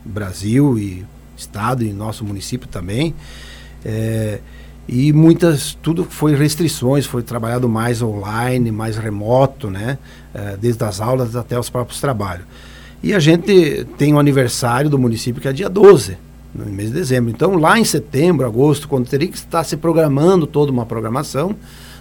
Brasil 0.06 0.78
e 0.78 1.04
estado 1.36 1.84
e 1.84 1.92
nosso 1.92 2.24
município 2.24 2.68
também. 2.68 3.14
É, 3.84 4.40
e 4.88 5.12
muitas, 5.12 5.76
tudo 5.82 6.04
foi 6.04 6.36
restrições, 6.36 7.08
foi 7.08 7.24
trabalhado 7.24 7.68
mais 7.68 8.04
online, 8.04 8.72
mais 8.72 8.98
remoto, 8.98 9.72
né? 9.72 9.98
É, 10.34 10.56
desde 10.56 10.84
as 10.84 11.02
aulas 11.02 11.36
até 11.36 11.60
os 11.60 11.72
próprios 11.72 12.00
trabalhos. 12.00 12.46
E 13.02 13.14
a 13.14 13.20
gente 13.20 13.86
tem 13.98 14.14
o 14.14 14.20
aniversário 14.20 14.90
do 14.90 15.00
município 15.00 15.42
que 15.42 15.48
é 15.48 15.54
dia 15.54 15.70
12, 15.70 16.18
no 16.54 16.66
mês 16.68 16.90
de 16.90 16.96
dezembro. 16.96 17.32
Então, 17.32 17.56
lá 17.56 17.80
em 17.80 17.84
setembro, 17.84 18.46
agosto, 18.46 18.88
quando 18.88 19.08
teria 19.08 19.28
que 19.28 19.38
estar 19.38 19.64
se 19.64 19.76
programando 19.76 20.46
toda 20.46 20.72
uma 20.72 20.86
programação, 20.86 21.56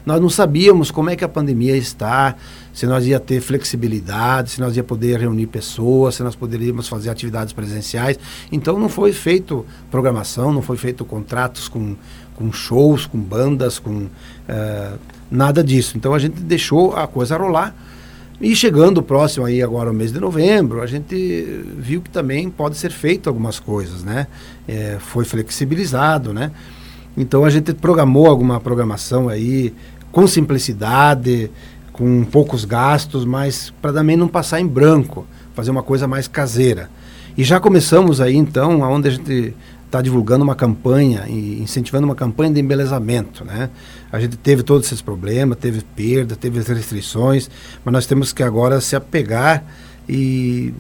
nós 0.05 0.21
não 0.21 0.29
sabíamos 0.29 0.91
como 0.91 1.11
é 1.11 1.17
que 1.17 1.25
a 1.25 1.29
pandemia 1.29 1.77
está, 1.77 2.37
se 2.73 2.87
nós 2.87 3.07
ia 3.07 3.19
ter 3.19 3.41
flexibilidade, 3.41 4.51
se 4.51 4.61
nós 4.61 4.77
ia 4.77 4.85
poder 4.85 5.19
reunir 5.19 5.47
pessoas, 5.47 6.17
se 6.17 6.23
nós 6.23 6.37
poderíamos 6.37 6.89
fazer 6.89 7.09
atividades 7.09 7.53
presenciais. 7.53 8.19
Então 8.53 8.79
não 8.79 8.89
foi 8.89 9.13
feito 9.13 9.65
programação, 9.91 10.53
não 10.53 10.61
foi 10.61 10.77
feito 10.77 11.05
contratos 11.05 11.69
com, 11.69 11.97
com 12.35 12.53
shows, 12.53 13.07
com 13.07 13.19
bandas, 13.19 13.79
com 13.79 13.95
uh, 13.95 14.99
nada 15.31 15.65
disso. 15.65 15.97
Então 15.97 16.13
a 16.13 16.19
gente 16.19 16.41
deixou 16.41 16.95
a 16.95 17.07
coisa 17.07 17.37
rolar. 17.37 17.75
E 18.41 18.55
chegando 18.55 19.03
próximo 19.03 19.47
aí 19.47 19.63
agora 19.63 19.91
ao 19.91 19.95
mês 19.95 20.13
de 20.13 20.19
novembro, 20.19 20.83
a 20.83 20.87
gente 20.87 21.15
viu 21.79 22.03
que 22.03 22.11
também 22.11 22.51
pode 22.51 22.77
ser 22.77 22.91
feito 22.91 23.29
algumas 23.29 23.61
coisas, 23.61 24.03
né? 24.03 24.27
É, 24.67 24.99
foi 24.99 25.25
flexibilizado, 25.25 26.35
né? 26.35 26.51
Então 27.17 27.45
a 27.45 27.51
gente 27.51 27.73
programou 27.73 28.27
alguma 28.27 28.59
programação 28.59 29.29
aí 29.29 29.73
com 30.15 30.29
simplicidade, 30.29 31.51
com 31.93 32.23
poucos 32.25 32.65
gastos, 32.65 33.25
mas 33.25 33.75
para 33.83 33.93
também 33.93 34.17
não 34.17 34.29
passar 34.29 34.61
em 34.61 34.67
branco, 34.67 35.27
fazer 35.55 35.73
uma 35.73 35.83
coisa 35.83 36.07
mais 36.07 36.29
caseira. 36.29 36.89
E 37.37 37.43
já 37.43 37.59
começamos 37.59 38.21
aí 38.21 38.37
então, 38.37 38.81
onde 38.83 39.09
a 39.09 39.11
gente 39.11 39.53
está 39.85 40.01
divulgando 40.01 40.45
uma 40.45 40.55
campanha 40.55 41.25
e 41.27 41.61
incentivando 41.61 42.07
uma 42.07 42.15
campanha 42.15 42.55
de 42.55 42.61
embelezamento, 42.61 43.45
né? 43.45 43.71
A 44.13 44.21
gente 44.21 44.37
teve 44.37 44.63
todos 44.63 44.87
esses 44.87 45.03
problemas, 45.03 45.59
teve 45.59 45.83
perda, 45.97 46.37
teve 46.37 46.61
restrições, 46.61 47.51
mas 47.85 47.93
nós 47.93 48.07
temos 48.07 48.33
que 48.33 48.45
agora 48.45 48.81
se 48.81 48.95
apegar 48.95 49.65
e 50.09 50.73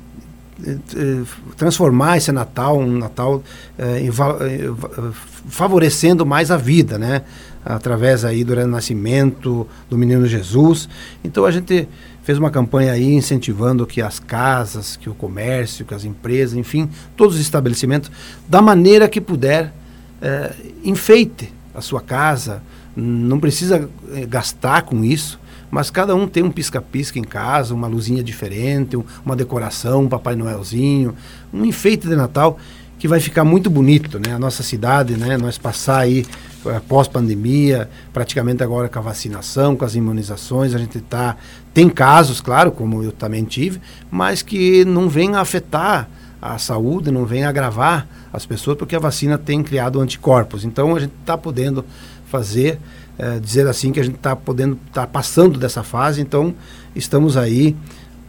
eh, 0.65 1.23
transformar 1.57 2.19
esse 2.19 2.31
Natal 2.31 2.79
um 2.79 2.99
Natal 2.99 3.43
eh, 3.77 4.07
eh, 4.07 5.11
favorecendo 5.49 6.25
mais 6.25 6.53
a 6.53 6.57
vida, 6.57 6.97
né? 6.99 7.23
Através 7.65 8.25
aí 8.25 8.45
do 8.45 8.55
nascimento 8.67 9.67
do 9.89 9.97
menino 9.97 10.27
Jesus. 10.27 10.89
Então 11.23 11.45
a 11.45 11.51
gente 11.51 11.89
fez 12.23 12.39
uma 12.39 12.51
campanha 12.51 12.93
aí 12.93 13.15
incentivando 13.15 13.87
que 13.87 14.01
as 14.01 14.19
casas, 14.19 14.97
que 14.97 15.09
o 15.09 15.15
comércio, 15.15 15.85
que 15.85 15.95
as 15.95 16.05
empresas, 16.05 16.57
enfim, 16.57 16.89
todos 17.17 17.37
os 17.37 17.41
estabelecimentos, 17.41 18.11
da 18.49 18.63
maneira 18.63 19.09
que 19.09 19.21
puder, 19.21 19.73
é, 20.21 20.53
enfeite 20.85 21.53
a 21.75 21.81
sua 21.81 22.01
casa. 22.01 22.63
Não 22.97 23.41
precisa 23.41 23.89
é, 24.13 24.25
gastar 24.25 24.83
com 24.83 25.05
isso, 25.05 25.39
mas 25.71 25.91
cada 25.91 26.15
um 26.15 26.29
tem 26.29 26.43
um 26.43 26.51
pisca-pisca 26.51 27.19
em 27.19 27.25
casa, 27.25 27.75
uma 27.75 27.89
luzinha 27.89 28.23
diferente, 28.23 28.97
uma 29.25 29.35
decoração, 29.35 30.05
um 30.05 30.09
Papai 30.09 30.37
Noelzinho, 30.37 31.15
um 31.53 31.65
enfeite 31.65 32.07
de 32.07 32.15
Natal 32.15 32.59
que 32.99 33.09
vai 33.09 33.21
ficar 33.21 33.45
muito 33.45 33.69
bonito, 33.69 34.19
né? 34.19 34.33
A 34.35 34.39
nossa 34.39 34.63
cidade, 34.63 35.15
né? 35.15 35.37
Nós 35.37 35.59
passar 35.59 35.99
aí 35.99 36.25
eh, 36.54 36.54
pós-pandemia, 36.89 37.89
praticamente 38.13 38.63
agora 38.63 38.89
com 38.89 38.99
a 38.99 39.03
vacinação, 39.03 39.77
com 39.77 39.85
as 39.85 39.95
imunizações, 39.95 40.75
a 40.75 40.79
gente 40.79 40.99
está 40.99 41.37
tem 41.73 41.89
casos, 41.89 42.41
claro, 42.41 42.71
como 42.71 43.03
eu 43.03 43.11
também 43.11 43.45
tive, 43.45 43.81
mas 44.11 44.43
que 44.43 44.85
não 44.85 45.09
vem 45.09 45.35
afetar 45.35 46.09
a 46.41 46.57
saúde, 46.57 47.11
não 47.11 47.25
vem 47.25 47.45
agravar 47.45 48.07
as 48.33 48.47
pessoas, 48.47 48.77
porque 48.77 48.95
a 48.95 48.99
vacina 48.99 49.37
tem 49.37 49.63
criado 49.63 50.01
anticorpos. 50.01 50.65
Então 50.65 50.95
a 50.95 51.01
gente 51.01 51.13
está 51.21 51.37
podendo 51.37 51.85
fazer, 52.27 52.79
é, 53.19 53.41
dizer 53.41 53.67
assim 53.67 53.91
que 53.91 53.99
a 53.99 54.05
gente 54.05 54.17
está 54.17 54.37
podendo, 54.37 54.79
está 54.87 55.07
passando 55.07 55.59
dessa 55.59 55.83
fase, 55.83 56.21
então 56.21 56.55
estamos 56.95 57.37
aí 57.37 57.75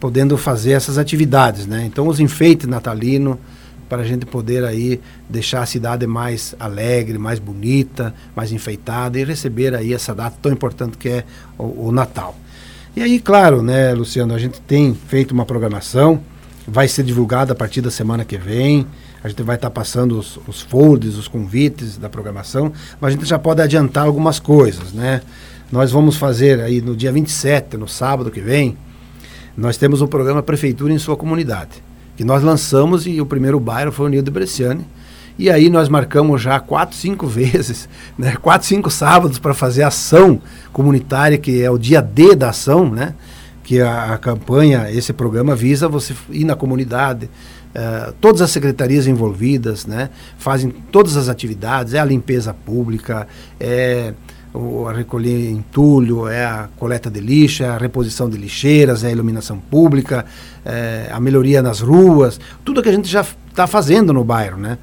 podendo 0.00 0.36
fazer 0.36 0.72
essas 0.72 0.98
atividades, 0.98 1.66
né? 1.66 1.84
Então 1.86 2.08
os 2.08 2.18
enfeites 2.18 2.66
natalino, 2.66 3.38
para 3.88 4.02
a 4.02 4.04
gente 4.04 4.26
poder 4.26 4.64
aí 4.64 5.00
deixar 5.28 5.62
a 5.62 5.66
cidade 5.66 6.06
mais 6.06 6.54
alegre, 6.58 7.18
mais 7.18 7.38
bonita, 7.38 8.14
mais 8.34 8.52
enfeitada 8.52 9.18
e 9.18 9.24
receber 9.24 9.74
aí 9.74 9.92
essa 9.92 10.14
data 10.14 10.36
tão 10.40 10.52
importante 10.52 10.98
que 10.98 11.08
é 11.08 11.24
o, 11.56 11.88
o 11.88 11.92
Natal. 11.92 12.36
E 12.96 13.02
aí, 13.02 13.20
claro, 13.20 13.62
né, 13.62 13.92
Luciano, 13.92 14.34
a 14.34 14.38
gente 14.38 14.60
tem 14.60 14.94
feito 14.94 15.32
uma 15.32 15.44
programação, 15.44 16.20
vai 16.66 16.88
ser 16.88 17.04
divulgada 17.04 17.52
a 17.52 17.54
partir 17.54 17.80
da 17.80 17.90
semana 17.90 18.24
que 18.24 18.38
vem. 18.38 18.86
A 19.22 19.28
gente 19.28 19.42
vai 19.42 19.56
estar 19.56 19.70
tá 19.70 19.74
passando 19.74 20.18
os, 20.18 20.38
os 20.46 20.62
folds, 20.62 21.16
os 21.16 21.28
convites 21.28 21.96
da 21.96 22.08
programação, 22.08 22.72
mas 23.00 23.08
a 23.08 23.16
gente 23.16 23.26
já 23.26 23.38
pode 23.38 23.60
adiantar 23.60 24.06
algumas 24.06 24.38
coisas, 24.38 24.92
né? 24.92 25.20
Nós 25.70 25.90
vamos 25.90 26.16
fazer 26.16 26.60
aí 26.60 26.80
no 26.80 26.94
dia 26.94 27.10
27, 27.10 27.76
no 27.76 27.88
sábado 27.88 28.30
que 28.30 28.40
vem, 28.40 28.76
nós 29.56 29.76
temos 29.76 30.00
um 30.00 30.06
programa 30.06 30.42
Prefeitura 30.42 30.92
em 30.92 30.98
Sua 30.98 31.16
Comunidade 31.16 31.82
que 32.16 32.24
nós 32.24 32.42
lançamos 32.42 33.06
e 33.06 33.20
o 33.20 33.26
primeiro 33.26 33.60
bairro 33.60 33.92
foi 33.92 34.06
o 34.06 34.08
Nildo 34.08 34.30
Bresciani. 34.30 34.84
E 35.38 35.50
aí 35.50 35.68
nós 35.68 35.88
marcamos 35.88 36.40
já 36.40 36.58
quatro, 36.58 36.96
cinco 36.96 37.26
vezes, 37.28 37.88
né, 38.18 38.36
quatro, 38.40 38.66
cinco 38.66 38.90
sábados 38.90 39.38
para 39.38 39.52
fazer 39.52 39.82
ação 39.82 40.40
comunitária, 40.72 41.36
que 41.36 41.62
é 41.62 41.70
o 41.70 41.78
dia 41.78 42.00
D 42.00 42.34
da 42.34 42.50
ação, 42.50 42.90
né? 42.90 43.14
Que 43.62 43.80
a, 43.80 44.14
a 44.14 44.18
campanha, 44.18 44.90
esse 44.90 45.12
programa 45.12 45.54
visa 45.54 45.88
você 45.88 46.14
ir 46.30 46.44
na 46.44 46.54
comunidade, 46.54 47.28
uh, 47.74 48.12
todas 48.20 48.40
as 48.40 48.50
secretarias 48.50 49.06
envolvidas, 49.06 49.84
né? 49.84 50.08
Fazem 50.38 50.70
todas 50.70 51.16
as 51.16 51.28
atividades, 51.28 51.92
é 51.92 51.98
a 51.98 52.04
limpeza 52.04 52.54
pública, 52.54 53.26
é 53.58 54.14
o, 54.56 54.88
a 54.88 54.92
recolher 54.92 55.50
entulho, 55.50 56.28
é 56.28 56.44
a 56.44 56.68
coleta 56.76 57.10
de 57.10 57.20
lixo, 57.20 57.62
é 57.62 57.68
a 57.68 57.76
reposição 57.76 58.28
de 58.28 58.36
lixeiras, 58.38 59.04
é 59.04 59.08
a 59.08 59.10
iluminação 59.10 59.58
pública, 59.58 60.24
é 60.64 61.08
a 61.12 61.20
melhoria 61.20 61.60
nas 61.60 61.80
ruas, 61.80 62.40
tudo 62.64 62.82
que 62.82 62.88
a 62.88 62.92
gente 62.92 63.08
já 63.08 63.24
está 63.50 63.66
fazendo 63.66 64.12
no 64.12 64.24
bairro, 64.24 64.58
né? 64.58 64.78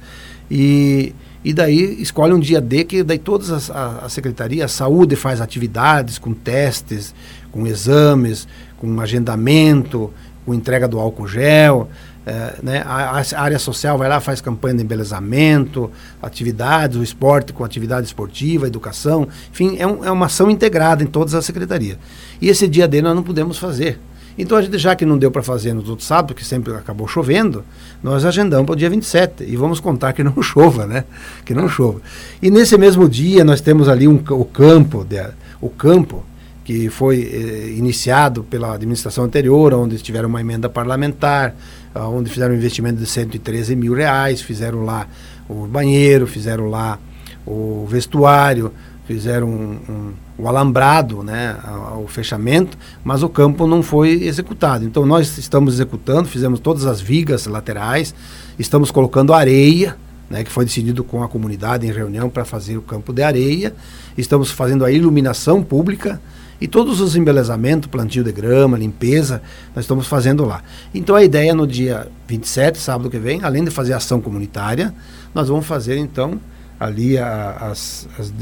E, 0.50 1.14
e 1.44 1.52
daí 1.52 2.00
escolhe 2.00 2.32
um 2.32 2.38
dia 2.38 2.60
D 2.60 2.84
que 2.84 3.02
daí 3.02 3.18
todas 3.18 3.50
as 3.50 3.70
a, 3.70 4.02
a 4.04 4.08
secretaria, 4.08 4.64
a 4.64 4.68
saúde 4.68 5.16
faz 5.16 5.40
atividades 5.40 6.18
com 6.18 6.32
testes, 6.32 7.14
com 7.50 7.66
exames, 7.66 8.46
com 8.78 9.00
agendamento, 9.00 10.12
com 10.44 10.54
entrega 10.54 10.86
do 10.86 10.98
álcool 11.00 11.26
gel, 11.26 11.88
é, 12.26 12.54
né, 12.62 12.82
a, 12.86 13.20
a, 13.20 13.40
área 13.40 13.58
social 13.58 13.98
vai 13.98 14.08
lá, 14.08 14.20
faz 14.20 14.40
campanha 14.40 14.76
de 14.76 14.82
embelezamento, 14.82 15.90
atividades, 16.22 16.96
o 16.96 17.02
esporte 17.02 17.52
com 17.52 17.64
atividade 17.64 18.06
esportiva, 18.06 18.66
educação, 18.66 19.28
enfim, 19.52 19.76
é, 19.78 19.86
um, 19.86 20.04
é 20.04 20.10
uma 20.10 20.26
ação 20.26 20.50
integrada 20.50 21.02
em 21.02 21.06
todas 21.06 21.34
as 21.34 21.44
secretarias. 21.44 21.98
E 22.40 22.48
esse 22.48 22.66
dia 22.66 22.88
D 22.88 23.02
nós 23.02 23.14
não 23.14 23.22
podemos 23.22 23.58
fazer. 23.58 23.98
Então, 24.36 24.58
a 24.58 24.62
gente, 24.62 24.76
já 24.78 24.96
que 24.96 25.06
não 25.06 25.16
deu 25.16 25.30
para 25.30 25.42
fazer 25.42 25.72
nos 25.72 25.88
outros 25.88 26.08
sábados, 26.08 26.36
que 26.36 26.44
sempre 26.44 26.74
acabou 26.74 27.06
chovendo, 27.06 27.64
nós 28.02 28.24
agendamos 28.24 28.66
para 28.66 28.72
o 28.72 28.76
dia 28.76 28.90
27 28.90 29.44
e 29.44 29.54
vamos 29.54 29.78
contar 29.78 30.12
que 30.12 30.24
não 30.24 30.34
chova, 30.42 30.86
né? 30.86 31.04
Que 31.44 31.54
não 31.54 31.68
chova. 31.68 32.00
E 32.42 32.50
nesse 32.50 32.76
mesmo 32.76 33.08
dia 33.08 33.44
nós 33.44 33.60
temos 33.60 33.88
ali 33.88 34.08
um, 34.08 34.20
o 34.30 34.44
campo, 34.44 35.04
de, 35.04 35.24
o 35.60 35.68
campo 35.68 36.24
que 36.64 36.88
foi 36.88 37.20
eh, 37.20 37.74
iniciado 37.76 38.42
pela 38.42 38.74
administração 38.74 39.24
anterior, 39.24 39.74
onde 39.74 39.98
tiveram 39.98 40.30
uma 40.30 40.40
emenda 40.40 40.68
parlamentar, 40.68 41.54
onde 41.94 42.30
fizeram 42.30 42.54
um 42.54 42.56
investimento 42.56 42.98
de 42.98 43.06
113 43.06 43.76
mil 43.76 43.94
reais, 43.94 44.40
fizeram 44.40 44.84
lá 44.84 45.06
o 45.48 45.66
banheiro, 45.66 46.26
fizeram 46.26 46.68
lá 46.68 46.98
o 47.46 47.86
vestuário, 47.88 48.72
fizeram 49.06 49.48
um, 49.48 49.78
um, 49.88 50.12
o 50.38 50.48
alambrado, 50.48 51.22
né, 51.22 51.56
o 52.02 52.06
fechamento, 52.08 52.76
mas 53.04 53.22
o 53.22 53.28
campo 53.28 53.66
não 53.66 53.82
foi 53.82 54.24
executado. 54.24 54.84
Então 54.84 55.04
nós 55.04 55.36
estamos 55.38 55.74
executando, 55.74 56.28
fizemos 56.28 56.58
todas 56.58 56.86
as 56.86 57.00
vigas 57.00 57.46
laterais, 57.46 58.14
estamos 58.58 58.90
colocando 58.90 59.32
areia, 59.32 59.96
né, 60.28 60.42
que 60.42 60.50
foi 60.50 60.64
decidido 60.64 61.04
com 61.04 61.22
a 61.22 61.28
comunidade 61.28 61.86
em 61.86 61.92
reunião 61.92 62.30
para 62.30 62.44
fazer 62.44 62.78
o 62.78 62.82
campo 62.82 63.12
de 63.12 63.22
areia. 63.22 63.74
Estamos 64.16 64.50
fazendo 64.50 64.84
a 64.84 64.90
iluminação 64.90 65.62
pública 65.62 66.20
e 66.60 66.68
todos 66.68 67.00
os 67.00 67.16
embelezamentos, 67.16 67.88
plantio 67.88 68.22
de 68.22 68.32
grama, 68.32 68.78
limpeza, 68.78 69.42
nós 69.74 69.84
estamos 69.84 70.06
fazendo 70.06 70.44
lá. 70.44 70.62
Então 70.94 71.14
a 71.16 71.22
ideia 71.22 71.54
no 71.54 71.66
dia 71.66 72.08
27, 72.26 72.78
sábado 72.78 73.10
que 73.10 73.18
vem, 73.18 73.42
além 73.42 73.64
de 73.64 73.70
fazer 73.70 73.92
ação 73.92 74.20
comunitária, 74.20 74.94
nós 75.34 75.48
vamos 75.48 75.66
fazer 75.66 75.96
então 75.96 76.40
ali 76.78 77.16
às, 77.18 78.08
às 78.18 78.32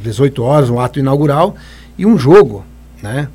18 0.00 0.42
horas, 0.42 0.70
o 0.70 0.80
ato 0.80 0.98
inaugural, 0.98 1.54
e 1.96 2.06
um 2.06 2.18
jogo, 2.18 2.64
né? 3.02 3.28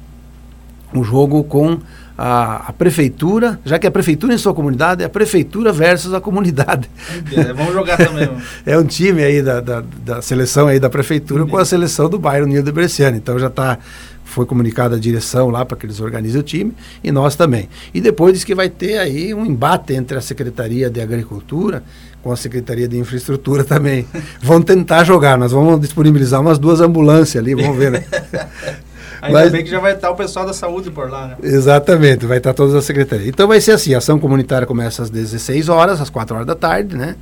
Um 0.93 1.03
jogo 1.03 1.43
com 1.43 1.79
a, 2.17 2.69
a, 2.69 2.73
prefeitura, 2.73 3.59
já 3.63 3.77
que 3.77 3.85
a 3.85 3.91
prefeitura 3.91 4.33
em 4.33 4.37
sua 4.37 4.53
comunidade 4.53 5.03
é 5.03 5.05
a 5.05 5.09
prefeitura 5.09 5.71
versus 5.71 6.13
a 6.13 6.19
comunidade. 6.19 6.89
É, 7.31 7.53
vamos 7.53 7.73
jogar 7.73 7.97
também. 7.97 8.29
é 8.65 8.77
um 8.77 8.83
time 8.83 9.23
aí 9.23 9.41
da, 9.41 9.61
da, 9.61 9.83
da, 10.03 10.21
seleção 10.21 10.67
aí 10.67 10.79
da 10.79 10.89
prefeitura 10.89 11.45
com 11.45 11.57
a 11.57 11.65
seleção 11.65 12.09
do 12.09 12.17
bairro 12.17 12.47
Nilo 12.47 12.63
de 12.63 12.71
Bresciano. 12.71 13.17
Então 13.17 13.37
já 13.37 13.47
está 13.47 13.77
foi 14.23 14.45
comunicada 14.45 14.97
a 14.97 14.99
direção 14.99 15.49
lá 15.49 15.65
para 15.65 15.77
que 15.77 15.85
eles 15.85 15.99
organizem 16.01 16.39
o 16.39 16.43
time 16.43 16.73
e 17.03 17.11
nós 17.11 17.35
também. 17.35 17.69
E 17.93 18.01
depois 18.01 18.33
diz 18.33 18.43
que 18.43 18.53
vai 18.53 18.69
ter 18.69 18.97
aí 18.97 19.33
um 19.33 19.45
embate 19.45 19.93
entre 19.93 20.17
a 20.17 20.21
Secretaria 20.21 20.89
de 20.89 20.99
Agricultura 20.99 21.83
com 22.21 22.31
a 22.31 22.35
Secretaria 22.35 22.87
de 22.87 22.97
Infraestrutura 22.97 23.63
também. 23.63 24.05
Vão 24.41 24.61
tentar 24.61 25.03
jogar, 25.03 25.37
nós 25.37 25.51
vamos 25.51 25.79
disponibilizar 25.79 26.41
umas 26.41 26.59
duas 26.59 26.81
ambulâncias 26.81 27.41
ali, 27.41 27.55
vamos 27.55 27.77
ver, 27.77 27.91
né? 27.91 28.03
Ainda 29.21 29.39
Mas, 29.39 29.51
bem 29.51 29.63
que 29.63 29.69
já 29.69 29.79
vai 29.79 29.93
estar 29.93 30.09
o 30.11 30.15
pessoal 30.15 30.45
da 30.45 30.53
saúde 30.53 30.91
por 30.91 31.09
lá, 31.09 31.27
né? 31.27 31.37
Exatamente, 31.43 32.25
vai 32.25 32.37
estar 32.37 32.53
todas 32.53 32.75
as 32.75 32.85
secretarias. 32.85 33.27
Então 33.29 33.47
vai 33.47 33.59
ser 33.61 33.71
assim, 33.71 33.93
a 33.93 33.97
ação 33.97 34.19
comunitária 34.19 34.67
começa 34.67 35.03
às 35.03 35.09
16 35.09 35.69
horas, 35.69 36.01
às 36.01 36.09
4 36.09 36.35
horas 36.35 36.47
da 36.47 36.55
tarde, 36.55 36.95
né? 36.95 37.15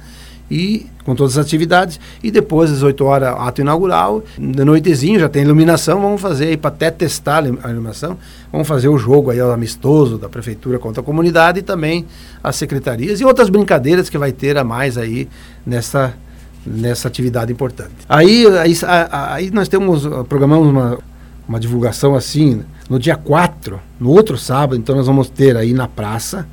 e 0.50 0.86
com 1.04 1.16
todas 1.16 1.38
as 1.38 1.46
atividades. 1.46 2.00
E 2.24 2.32
depois, 2.32 2.72
às 2.72 2.84
8 2.84 3.04
horas, 3.06 3.36
ato 3.38 3.62
inaugural. 3.62 4.24
De 4.38 4.64
noitezinho, 4.64 5.20
já 5.20 5.30
tem 5.30 5.44
iluminação. 5.44 6.02
Vamos 6.02 6.22
fazer 6.22 6.48
aí 6.48 6.58
para 6.58 6.70
até 6.70 6.92
testar 6.92 7.44
a 7.44 7.70
iluminação. 7.70 8.18
Vamos 8.52 8.68
fazer 8.68 8.88
o 8.88 8.98
jogo 8.98 9.32
aí 9.32 9.40
amistoso 9.40 10.18
da 10.18 10.30
prefeitura 10.30 10.80
contra 10.80 11.02
a 11.02 11.04
comunidade 11.04 11.60
e 11.60 11.62
também 11.62 12.06
as 12.44 12.56
secretarias 12.56 13.22
e 13.22 13.26
outras 13.26 13.50
brincadeiras 13.50 14.10
que 14.10 14.18
vai 14.18 14.32
ter 14.32 14.58
a 14.58 14.64
mais 14.64 14.98
aí 14.98 15.28
nessa 15.66 16.14
nessa 16.66 17.08
atividade 17.08 17.52
importante. 17.52 17.94
Aí, 18.10 18.44
aí, 18.58 18.74
aí 19.12 19.52
nós 19.52 19.68
temos, 19.68 20.04
programamos 20.28 20.68
uma, 20.68 20.98
uma 21.48 21.60
divulgação 21.60 22.16
assim, 22.16 22.64
no 22.90 23.00
dia 23.00 23.16
4, 23.16 23.80
no 24.00 24.10
outro 24.10 24.38
sábado, 24.38 24.78
então 24.78 24.96
nós 24.96 25.08
vamos 25.08 25.30
ter 25.30 25.56
aí 25.56 25.74
na 25.74 25.88
praça, 25.88 26.48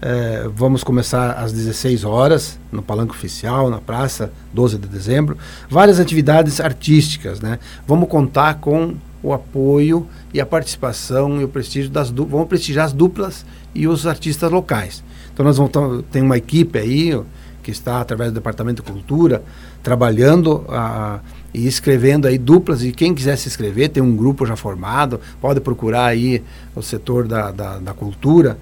é, 0.00 0.46
vamos 0.54 0.84
começar 0.84 1.32
às 1.32 1.52
16 1.52 2.04
horas 2.04 2.58
no 2.70 2.82
Palanque 2.82 3.12
Oficial, 3.12 3.70
na 3.70 3.80
praça, 3.80 4.30
12 4.52 4.78
de 4.78 4.88
dezembro. 4.88 5.38
Várias 5.70 5.98
atividades 5.98 6.60
artísticas, 6.60 7.40
né? 7.40 7.58
Vamos 7.86 8.08
contar 8.08 8.54
com 8.54 8.94
o 9.22 9.32
apoio 9.32 10.06
e 10.32 10.40
a 10.40 10.46
participação 10.46 11.40
e 11.40 11.44
o 11.44 11.48
prestígio 11.48 11.90
das 11.90 12.10
duplas. 12.10 12.32
Vamos 12.32 12.48
prestigiar 12.48 12.86
as 12.86 12.92
duplas 12.92 13.46
e 13.74 13.88
os 13.88 14.06
artistas 14.06 14.50
locais. 14.50 15.02
Então 15.32 15.44
nós 15.44 15.56
vamos 15.56 15.72
ter 16.10 16.20
uma 16.20 16.36
equipe 16.36 16.78
aí 16.78 17.18
que 17.62 17.70
está 17.70 18.00
através 18.00 18.30
do 18.30 18.34
Departamento 18.34 18.82
de 18.82 18.92
Cultura 18.92 19.42
trabalhando 19.82 20.64
a, 20.68 21.20
e 21.56 21.66
escrevendo 21.66 22.28
aí 22.28 22.36
duplas 22.36 22.84
e 22.84 22.92
quem 22.92 23.14
quiser 23.14 23.36
se 23.36 23.48
inscrever 23.48 23.88
tem 23.88 24.02
um 24.02 24.14
grupo 24.14 24.44
já 24.44 24.56
formado 24.56 25.18
pode 25.40 25.58
procurar 25.58 26.04
aí 26.04 26.42
o 26.74 26.82
setor 26.82 27.26
da, 27.26 27.50
da, 27.50 27.78
da 27.78 27.94
cultura 27.94 28.58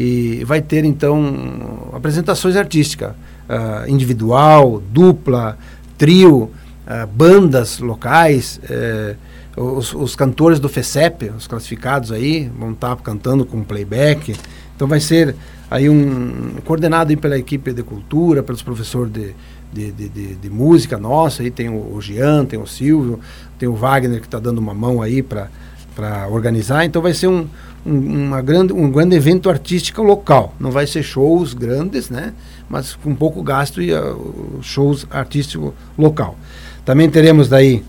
e 0.00 0.44
vai 0.44 0.62
ter 0.62 0.84
então 0.84 1.90
apresentações 1.92 2.54
artísticas, 2.54 3.10
uh, 3.10 3.90
individual, 3.90 4.80
dupla, 4.92 5.58
trio, 5.98 6.44
uh, 6.44 7.06
bandas 7.12 7.80
locais, 7.80 8.60
uh, 8.62 9.60
os, 9.60 9.92
os, 9.92 10.14
cantores 10.14 10.60
do 10.60 10.68
FECEP, 10.68 11.30
os 11.36 11.48
classificados 11.48 12.12
aí, 12.12 12.48
vão 12.56 12.70
estar 12.70 12.94
cantando 12.98 13.44
com 13.44 13.64
playback. 13.64 14.36
Então 14.76 14.86
vai 14.86 15.00
ser 15.00 15.34
aí 15.68 15.90
um 15.90 16.58
coordenado 16.64 17.10
aí 17.10 17.16
pela 17.16 17.36
equipe 17.36 17.72
de 17.72 17.82
cultura, 17.82 18.40
pelos 18.40 18.62
professores 18.62 19.12
de, 19.12 19.34
de, 19.72 19.92
de, 19.92 20.08
de, 20.08 20.34
de 20.34 20.50
música 20.50 20.98
nossa, 20.98 21.42
aí 21.42 21.50
tem 21.50 21.68
o, 21.68 22.00
Jean, 22.00 22.44
tem 22.44 22.58
o 22.58 22.66
Silvio, 22.66 23.20
tem 23.58 23.68
o 23.68 23.74
Wagner 23.74 24.20
que 24.20 24.26
está 24.26 24.38
dando 24.38 24.58
uma 24.58 24.74
mão 24.74 25.02
aí 25.02 25.22
para 25.22 25.48
organizar. 26.30 26.84
Então 26.84 27.02
vai 27.02 27.12
ser 27.12 27.28
um, 27.28 27.46
um, 27.84 28.26
uma 28.26 28.40
grande, 28.40 28.72
um 28.72 28.90
grande 28.90 29.16
evento 29.16 29.50
artístico 29.50 30.02
local. 30.02 30.54
Não 30.58 30.70
vai 30.70 30.86
ser 30.86 31.02
shows 31.02 31.54
grandes, 31.54 32.08
né? 32.08 32.32
Mas 32.68 32.94
com 32.94 33.14
pouco 33.14 33.42
gasto 33.42 33.80
e 33.82 33.92
uh, 33.92 34.58
shows 34.62 35.06
artístico 35.10 35.74
local. 35.96 36.36
Também 36.84 37.10
teremos 37.10 37.48
daí 37.48 37.84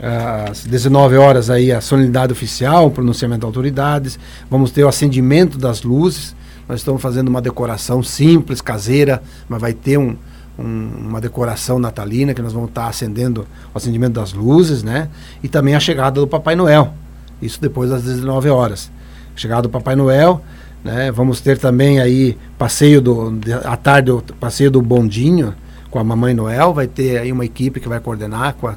às 0.00 0.64
19 0.64 1.16
horas 1.16 1.50
aí 1.50 1.72
a 1.72 1.80
solenidade 1.80 2.32
oficial, 2.32 2.86
o 2.86 2.90
pronunciamento 2.90 3.40
de 3.40 3.46
autoridades. 3.46 4.18
Vamos 4.50 4.70
ter 4.70 4.84
o 4.84 4.88
acendimento 4.88 5.58
das 5.58 5.82
luzes. 5.82 6.34
Nós 6.68 6.80
estamos 6.80 7.00
fazendo 7.00 7.28
uma 7.28 7.40
decoração 7.40 8.02
simples, 8.02 8.60
caseira, 8.60 9.22
mas 9.48 9.60
vai 9.60 9.72
ter 9.72 9.98
um, 9.98 10.16
um, 10.58 11.08
uma 11.08 11.20
decoração 11.20 11.78
natalina 11.78 12.34
que 12.34 12.42
nós 12.42 12.52
vamos 12.52 12.70
estar 12.70 12.88
acendendo 12.88 13.46
o 13.72 13.78
acendimento 13.78 14.14
das 14.14 14.32
luzes, 14.32 14.82
né? 14.82 15.08
E 15.42 15.48
também 15.48 15.74
a 15.74 15.80
chegada 15.80 16.20
do 16.20 16.26
Papai 16.26 16.56
Noel. 16.56 16.92
Isso 17.40 17.60
depois 17.60 17.90
das 17.90 18.02
19 18.02 18.48
horas 18.48 18.90
chegada 19.38 19.62
do 19.62 19.70
Papai 19.70 19.94
Noel, 19.94 20.42
né? 20.84 21.10
Vamos 21.12 21.40
ter 21.40 21.58
também 21.58 22.00
aí 22.00 22.36
passeio 22.58 23.00
do 23.00 23.30
de, 23.30 23.52
à 23.52 23.76
tarde 23.76 24.10
o 24.10 24.20
passeio 24.40 24.70
do 24.70 24.82
bondinho 24.82 25.54
com 25.90 25.98
a 25.98 26.04
Mamãe 26.04 26.34
Noel, 26.34 26.74
vai 26.74 26.86
ter 26.86 27.18
aí 27.18 27.32
uma 27.32 27.44
equipe 27.44 27.80
que 27.80 27.88
vai 27.88 28.00
coordenar 28.00 28.54
com 28.54 28.66
a 28.66 28.76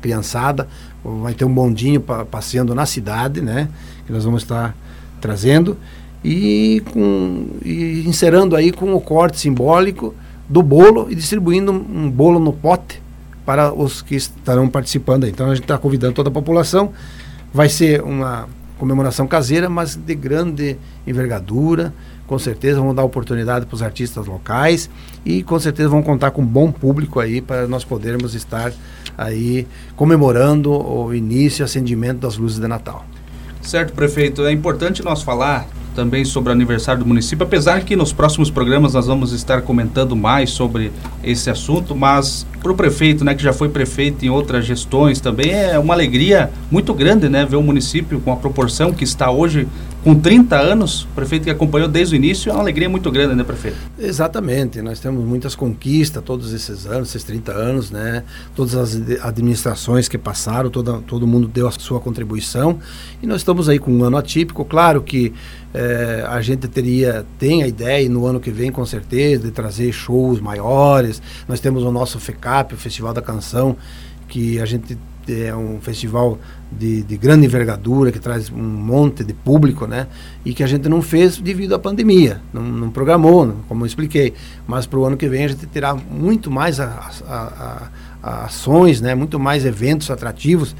criançada, 0.00 0.68
vai 1.02 1.34
ter 1.34 1.44
um 1.44 1.52
bondinho 1.52 2.00
pa, 2.00 2.24
passeando 2.24 2.74
na 2.74 2.86
cidade, 2.86 3.40
né? 3.40 3.68
Que 4.06 4.12
nós 4.12 4.24
vamos 4.24 4.42
estar 4.42 4.76
trazendo 5.20 5.76
e 6.22 6.82
com 6.92 7.46
e 7.64 8.04
encerrando 8.06 8.54
aí 8.54 8.70
com 8.70 8.94
o 8.94 9.00
corte 9.00 9.40
simbólico 9.40 10.14
do 10.48 10.62
bolo 10.62 11.06
e 11.10 11.14
distribuindo 11.14 11.72
um 11.72 12.10
bolo 12.10 12.38
no 12.38 12.52
pote 12.52 13.02
para 13.44 13.72
os 13.72 14.02
que 14.02 14.16
estarão 14.16 14.68
participando 14.68 15.24
aí. 15.24 15.30
Então 15.30 15.46
a 15.46 15.54
gente 15.54 15.64
está 15.64 15.78
convidando 15.78 16.14
toda 16.14 16.28
a 16.28 16.32
população. 16.32 16.92
Vai 17.52 17.68
ser 17.68 18.02
uma 18.02 18.48
comemoração 18.78 19.26
caseira, 19.26 19.68
mas 19.68 19.96
de 19.96 20.14
grande 20.14 20.76
envergadura. 21.06 21.92
Com 22.26 22.38
certeza 22.40 22.80
vão 22.80 22.92
dar 22.92 23.04
oportunidade 23.04 23.66
para 23.66 23.74
os 23.74 23.82
artistas 23.82 24.26
locais 24.26 24.90
e 25.24 25.44
com 25.44 25.58
certeza 25.60 25.88
vão 25.88 26.02
contar 26.02 26.32
com 26.32 26.42
um 26.42 26.46
bom 26.46 26.72
público 26.72 27.20
aí 27.20 27.40
para 27.40 27.68
nós 27.68 27.84
podermos 27.84 28.34
estar 28.34 28.72
aí 29.16 29.66
comemorando 29.94 30.72
o 30.72 31.14
início 31.14 31.62
e 31.62 31.64
acendimento 31.64 32.20
das 32.20 32.36
luzes 32.36 32.58
de 32.58 32.66
Natal. 32.66 33.06
Certo, 33.62 33.92
prefeito. 33.92 34.44
É 34.44 34.50
importante 34.50 35.04
nós 35.04 35.22
falar 35.22 35.68
também 35.96 36.26
sobre 36.26 36.50
o 36.50 36.52
aniversário 36.52 37.02
do 37.02 37.08
município, 37.08 37.44
apesar 37.44 37.82
que 37.82 37.96
nos 37.96 38.12
próximos 38.12 38.50
programas 38.50 38.92
nós 38.92 39.06
vamos 39.06 39.32
estar 39.32 39.62
comentando 39.62 40.14
mais 40.14 40.50
sobre 40.50 40.92
esse 41.24 41.48
assunto, 41.48 41.96
mas 41.96 42.46
para 42.62 42.70
o 42.70 42.74
prefeito, 42.74 43.24
né, 43.24 43.34
que 43.34 43.42
já 43.42 43.52
foi 43.52 43.70
prefeito 43.70 44.24
em 44.24 44.28
outras 44.28 44.66
gestões 44.66 45.20
também, 45.20 45.52
é 45.52 45.78
uma 45.78 45.94
alegria 45.94 46.50
muito 46.70 46.92
grande, 46.92 47.30
né, 47.30 47.46
ver 47.46 47.56
o 47.56 47.62
município 47.62 48.20
com 48.20 48.30
a 48.30 48.36
proporção 48.36 48.92
que 48.92 49.04
está 49.04 49.30
hoje 49.30 49.66
com 50.06 50.14
30 50.14 50.56
anos, 50.56 51.04
prefeito 51.16 51.42
que 51.42 51.50
acompanhou 51.50 51.88
desde 51.88 52.14
o 52.14 52.16
início, 52.16 52.48
é 52.48 52.52
uma 52.52 52.60
alegria 52.60 52.88
muito 52.88 53.10
grande, 53.10 53.34
né, 53.34 53.42
prefeito? 53.42 53.76
Exatamente, 53.98 54.80
nós 54.80 55.00
temos 55.00 55.24
muitas 55.24 55.56
conquistas 55.56 56.22
todos 56.22 56.52
esses 56.52 56.86
anos, 56.86 57.08
esses 57.08 57.24
30 57.24 57.50
anos, 57.50 57.90
né? 57.90 58.22
Todas 58.54 58.76
as 58.76 58.94
administrações 59.20 60.06
que 60.06 60.16
passaram, 60.16 60.70
toda, 60.70 60.98
todo 60.98 61.26
mundo 61.26 61.48
deu 61.48 61.66
a 61.66 61.72
sua 61.72 61.98
contribuição 61.98 62.78
e 63.20 63.26
nós 63.26 63.38
estamos 63.38 63.68
aí 63.68 63.80
com 63.80 63.90
um 63.90 64.04
ano 64.04 64.16
atípico, 64.16 64.64
claro 64.64 65.02
que 65.02 65.32
é, 65.74 66.24
a 66.28 66.40
gente 66.40 66.68
teria, 66.68 67.26
tem 67.36 67.64
a 67.64 67.66
ideia, 67.66 68.04
e 68.04 68.08
no 68.08 68.26
ano 68.26 68.38
que 68.38 68.52
vem 68.52 68.70
com 68.70 68.86
certeza, 68.86 69.46
de 69.46 69.50
trazer 69.50 69.90
shows 69.90 70.38
maiores, 70.38 71.20
nós 71.48 71.58
temos 71.58 71.82
o 71.82 71.90
nosso 71.90 72.20
FECAP, 72.20 72.74
o 72.74 72.76
Festival 72.76 73.12
da 73.12 73.20
Canção, 73.20 73.76
que 74.28 74.60
a 74.60 74.66
gente 74.66 74.96
é 75.32 75.54
um 75.54 75.80
festival 75.80 76.38
de, 76.70 77.02
de, 77.02 77.16
grande 77.16 77.46
envergadura, 77.46 78.10
que 78.10 78.18
traz 78.18 78.50
um 78.50 78.62
monte 78.62 79.24
de 79.24 79.32
público, 79.32 79.86
né? 79.86 80.06
E 80.44 80.52
que 80.52 80.62
a 80.62 80.66
gente 80.66 80.88
não 80.88 81.00
fez 81.02 81.38
devido 81.38 81.74
à 81.74 81.78
pandemia, 81.78 82.40
não, 82.52 82.62
não 82.62 82.90
programou, 82.90 83.54
como 83.68 83.82
eu 83.82 83.86
expliquei. 83.86 84.34
Mas 84.66 84.86
para 84.86 84.98
o 84.98 85.04
ano 85.04 85.16
que 85.16 85.28
vem 85.28 85.44
a 85.44 85.48
gente 85.48 85.66
terá 85.66 85.94
muito 85.94 86.50
mais 86.50 86.80
a, 86.80 87.10
a, 87.28 87.90
a, 88.22 88.44
ações, 88.46 89.00
né? 89.00 89.14
Muito 89.14 89.38
mais 89.38 89.64
eventos 89.64 90.10
atrativos 90.10 90.74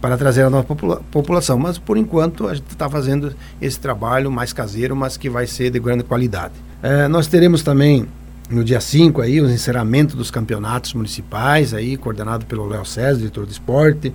para 0.00 0.16
trazer 0.16 0.42
a 0.42 0.50
nossa 0.50 0.64
popula 0.64 1.02
população. 1.10 1.58
Mas 1.58 1.78
por 1.78 1.96
enquanto 1.96 2.48
a 2.48 2.54
gente 2.54 2.70
está 2.70 2.88
fazendo 2.88 3.34
esse 3.60 3.78
trabalho 3.78 4.30
mais 4.30 4.52
caseiro, 4.52 4.96
mas 4.96 5.16
que 5.16 5.28
vai 5.28 5.46
ser 5.46 5.70
de 5.70 5.78
grande 5.78 6.04
qualidade. 6.04 6.54
É, 6.82 7.06
nós 7.08 7.26
teremos 7.26 7.62
também 7.62 8.06
no 8.50 8.64
dia 8.64 8.80
5 8.80 9.22
aí, 9.22 9.40
o 9.40 9.48
encerramento 9.48 10.16
dos 10.16 10.30
campeonatos 10.30 10.92
municipais, 10.92 11.72
aí, 11.72 11.96
coordenado 11.96 12.44
pelo 12.46 12.66
Léo 12.66 12.84
César, 12.84 13.18
diretor 13.18 13.46
de 13.46 13.52
esporte. 13.52 14.12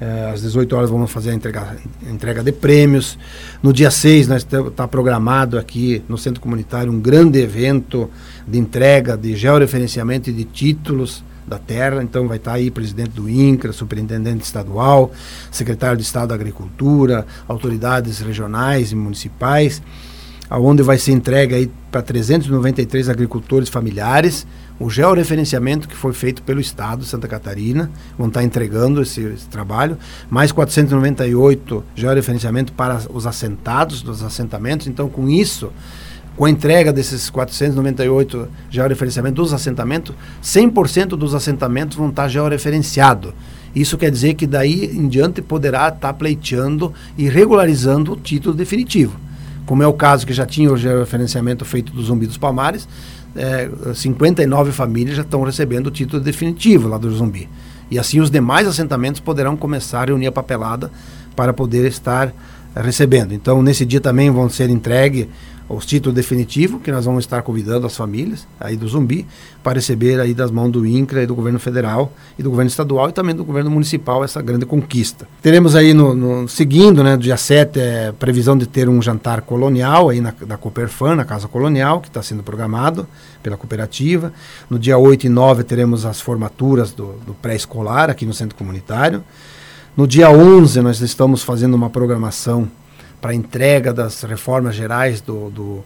É, 0.00 0.30
às 0.32 0.42
18 0.42 0.74
horas 0.74 0.90
vamos 0.90 1.10
fazer 1.10 1.30
a 1.30 1.34
entrega, 1.34 1.76
entrega 2.10 2.42
de 2.42 2.50
prêmios. 2.50 3.18
No 3.62 3.72
dia 3.72 3.90
6, 3.90 4.26
nós 4.26 4.46
está 4.50 4.88
programado 4.88 5.58
aqui 5.58 6.02
no 6.08 6.18
Centro 6.18 6.40
Comunitário 6.40 6.90
um 6.90 6.98
grande 6.98 7.38
evento 7.38 8.10
de 8.48 8.58
entrega 8.58 9.16
de 9.16 9.36
georreferenciamento 9.36 10.30
e 10.30 10.32
de 10.32 10.44
títulos 10.44 11.22
da 11.46 11.58
terra. 11.58 12.02
Então 12.02 12.26
vai 12.26 12.38
estar 12.38 12.52
tá 12.52 12.56
aí 12.56 12.70
presidente 12.70 13.10
do 13.10 13.28
INCRA, 13.28 13.72
superintendente 13.72 14.44
estadual, 14.44 15.12
secretário 15.50 15.96
de 15.96 16.02
Estado 16.02 16.28
da 16.28 16.34
Agricultura, 16.34 17.24
autoridades 17.46 18.18
regionais 18.18 18.90
e 18.90 18.96
municipais 18.96 19.80
aonde 20.48 20.82
vai 20.82 20.98
ser 20.98 21.12
entregue 21.12 21.54
aí 21.54 21.70
para 21.90 22.02
393 22.02 23.08
agricultores 23.08 23.68
familiares. 23.68 24.46
O 24.78 24.90
georreferenciamento 24.90 25.88
que 25.88 25.96
foi 25.96 26.12
feito 26.12 26.42
pelo 26.42 26.60
Estado 26.60 27.00
de 27.00 27.06
Santa 27.06 27.28
Catarina, 27.28 27.90
vão 28.18 28.28
estar 28.28 28.42
entregando 28.42 29.02
esse, 29.02 29.20
esse 29.22 29.46
trabalho, 29.46 29.96
mais 30.28 30.50
498 30.50 31.84
georreferenciamento 31.94 32.72
para 32.72 33.00
os 33.12 33.26
assentados 33.26 34.02
dos 34.02 34.22
assentamentos, 34.22 34.88
então 34.88 35.08
com 35.08 35.28
isso, 35.28 35.72
com 36.36 36.44
a 36.44 36.50
entrega 36.50 36.92
desses 36.92 37.30
498 37.30 38.48
georreferenciamentos 38.68 39.36
dos 39.36 39.52
assentamentos, 39.52 40.14
100% 40.42 41.10
dos 41.10 41.34
assentamentos 41.34 41.96
vão 41.96 42.08
estar 42.08 42.26
georreferenciados. 42.26 43.32
Isso 43.72 43.96
quer 43.96 44.10
dizer 44.10 44.34
que 44.34 44.46
daí 44.46 44.86
em 44.86 45.06
diante 45.06 45.40
poderá 45.40 45.88
estar 45.88 46.12
pleiteando 46.14 46.92
e 47.16 47.28
regularizando 47.28 48.12
o 48.12 48.16
título 48.16 48.54
definitivo 48.54 49.23
como 49.66 49.82
é 49.82 49.86
o 49.86 49.92
caso 49.92 50.26
que 50.26 50.32
já 50.32 50.46
tinha 50.46 50.72
o 50.72 50.76
georreferenciamento 50.76 51.64
feito 51.64 51.92
do 51.92 52.02
Zumbi 52.02 52.26
dos 52.26 52.36
Palmares, 52.36 52.88
é, 53.36 53.68
59 53.94 54.72
famílias 54.72 55.16
já 55.16 55.22
estão 55.22 55.42
recebendo 55.42 55.88
o 55.88 55.90
título 55.90 56.22
definitivo 56.22 56.88
lá 56.88 56.98
do 56.98 57.10
Zumbi. 57.10 57.48
E 57.90 57.98
assim 57.98 58.20
os 58.20 58.30
demais 58.30 58.66
assentamentos 58.66 59.20
poderão 59.20 59.56
começar 59.56 60.02
a 60.02 60.04
reunir 60.06 60.26
a 60.26 60.32
papelada 60.32 60.90
para 61.34 61.52
poder 61.52 61.86
estar 61.86 62.32
recebendo. 62.74 63.32
Então, 63.32 63.62
nesse 63.62 63.84
dia 63.84 64.00
também 64.00 64.30
vão 64.30 64.48
ser 64.48 64.70
entregues 64.70 65.26
os 65.68 65.86
títulos 65.86 66.14
definitivos, 66.14 66.82
que 66.82 66.92
nós 66.92 67.06
vamos 67.06 67.24
estar 67.24 67.40
convidando 67.42 67.86
as 67.86 67.96
famílias 67.96 68.46
aí 68.60 68.76
do 68.76 68.86
Zumbi 68.86 69.26
para 69.62 69.74
receber 69.74 70.20
aí 70.20 70.34
das 70.34 70.50
mãos 70.50 70.70
do 70.70 70.84
INCRA 70.84 71.22
e 71.22 71.26
do 71.26 71.34
governo 71.34 71.58
federal 71.58 72.12
e 72.38 72.42
do 72.42 72.50
governo 72.50 72.68
estadual 72.68 73.08
e 73.08 73.12
também 73.12 73.34
do 73.34 73.44
governo 73.44 73.70
municipal 73.70 74.22
essa 74.22 74.42
grande 74.42 74.66
conquista. 74.66 75.26
Teremos 75.40 75.74
aí 75.74 75.94
no, 75.94 76.14
no 76.14 76.48
seguindo, 76.48 77.02
né, 77.02 77.16
dia 77.16 77.36
7, 77.36 77.80
é, 77.80 78.12
previsão 78.12 78.58
de 78.58 78.66
ter 78.66 78.88
um 78.90 79.00
jantar 79.00 79.40
colonial 79.40 80.10
aí 80.10 80.20
na, 80.20 80.34
na 80.46 80.58
Cooperfan, 80.58 81.16
na 81.16 81.24
Casa 81.24 81.48
Colonial, 81.48 82.00
que 82.00 82.08
está 82.08 82.22
sendo 82.22 82.42
programado 82.42 83.06
pela 83.42 83.56
cooperativa. 83.56 84.32
No 84.68 84.78
dia 84.78 84.98
8 84.98 85.24
e 85.24 85.28
9 85.30 85.64
teremos 85.64 86.04
as 86.04 86.20
formaturas 86.20 86.92
do, 86.92 87.14
do 87.26 87.32
pré-escolar 87.32 88.10
aqui 88.10 88.26
no 88.26 88.34
centro 88.34 88.54
comunitário. 88.54 89.24
No 89.96 90.08
dia 90.08 90.28
11 90.28 90.80
nós 90.80 91.00
estamos 91.00 91.44
fazendo 91.44 91.74
uma 91.74 91.88
programação 91.88 92.68
para 93.20 93.32
entrega 93.32 93.92
das 93.92 94.22
reformas 94.24 94.74
gerais 94.74 95.20
do, 95.20 95.50
do, 95.50 95.84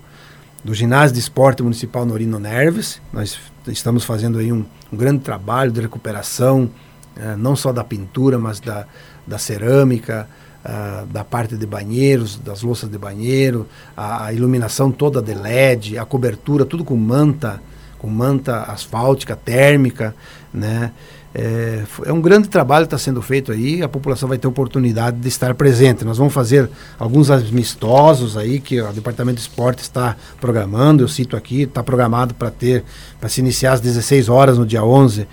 do, 0.64 0.72
ginásio 0.72 1.12
de 1.12 1.20
esporte 1.20 1.62
municipal 1.62 2.06
Norino 2.06 2.38
Nerves. 2.38 3.02
Nós 3.12 3.38
estamos 3.66 4.04
fazendo 4.04 4.38
aí 4.38 4.50
um, 4.50 4.64
um 4.90 4.96
grande 4.96 5.18
trabalho 5.18 5.70
de 5.70 5.82
recuperação, 5.82 6.70
eh, 7.18 7.36
não 7.36 7.54
só 7.54 7.70
da 7.70 7.84
pintura, 7.84 8.38
mas 8.38 8.60
da, 8.60 8.86
da 9.26 9.36
cerâmica, 9.36 10.26
uh, 10.64 11.04
da 11.08 11.22
parte 11.22 11.54
de 11.54 11.66
banheiros, 11.66 12.38
das 12.38 12.62
louças 12.62 12.90
de 12.90 12.96
banheiro, 12.96 13.68
a, 13.94 14.24
a, 14.24 14.32
iluminação 14.32 14.90
toda 14.90 15.20
de 15.20 15.34
LED, 15.34 15.98
a 15.98 16.06
cobertura, 16.06 16.64
tudo 16.64 16.82
com 16.82 16.96
manta, 16.96 17.60
com 17.98 18.08
manta 18.08 18.62
asfáltica, 18.62 19.36
térmica, 19.36 20.14
né? 20.50 20.92
É, 21.34 21.84
é, 22.06 22.12
um 22.12 22.20
grande 22.20 22.48
trabalho 22.48 22.86
que 22.86 22.94
está 22.94 22.98
sendo 22.98 23.20
feito 23.20 23.52
aí, 23.52 23.82
a 23.82 23.88
população 23.88 24.28
vai 24.28 24.38
ter 24.38 24.46
oportunidade 24.46 25.18
de 25.18 25.28
estar 25.28 25.54
presente. 25.54 26.04
Nós 26.04 26.18
vamos 26.18 26.32
fazer 26.32 26.70
alguns 26.98 27.30
amistosos 27.30 28.36
aí 28.36 28.60
que 28.60 28.80
o 28.80 28.92
Departamento 28.92 29.36
de 29.36 29.42
Esporte 29.42 29.80
está 29.80 30.16
programando, 30.40 31.02
eu 31.02 31.08
cito 31.08 31.36
aqui, 31.36 31.62
está 31.62 31.82
programado 31.82 32.34
para 32.34 32.50
ter, 32.50 32.84
para 33.20 33.28
se 33.28 33.40
iniciar 33.40 33.74
às 33.74 33.80
16 33.80 34.28
horas 34.28 34.58
no 34.58 34.64
dia 34.64 34.82
11, 34.82 35.28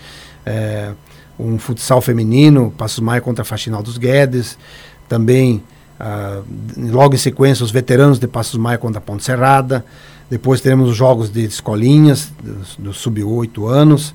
é, 0.45 0.91
um 1.39 1.58
futsal 1.58 2.01
feminino, 2.01 2.73
Passos 2.77 2.99
Maia 2.99 3.21
contra 3.21 3.41
a 3.41 3.45
Faxinal 3.45 3.81
dos 3.81 3.97
Guedes, 3.97 4.58
também 5.08 5.63
ah, 5.99 6.41
logo 6.77 7.15
em 7.15 7.17
sequência 7.17 7.63
os 7.63 7.71
veteranos 7.71 8.19
de 8.19 8.27
Passos 8.27 8.58
Maia 8.58 8.77
contra 8.77 8.99
a 8.99 9.01
Ponte 9.01 9.23
Serrada, 9.23 9.86
depois 10.29 10.62
teremos 10.62 10.89
os 10.89 10.95
jogos 10.95 11.29
de 11.29 11.43
escolinhas, 11.45 12.31
do, 12.41 12.84
do 12.84 12.93
sub-8 12.93 13.69
anos, 13.69 14.13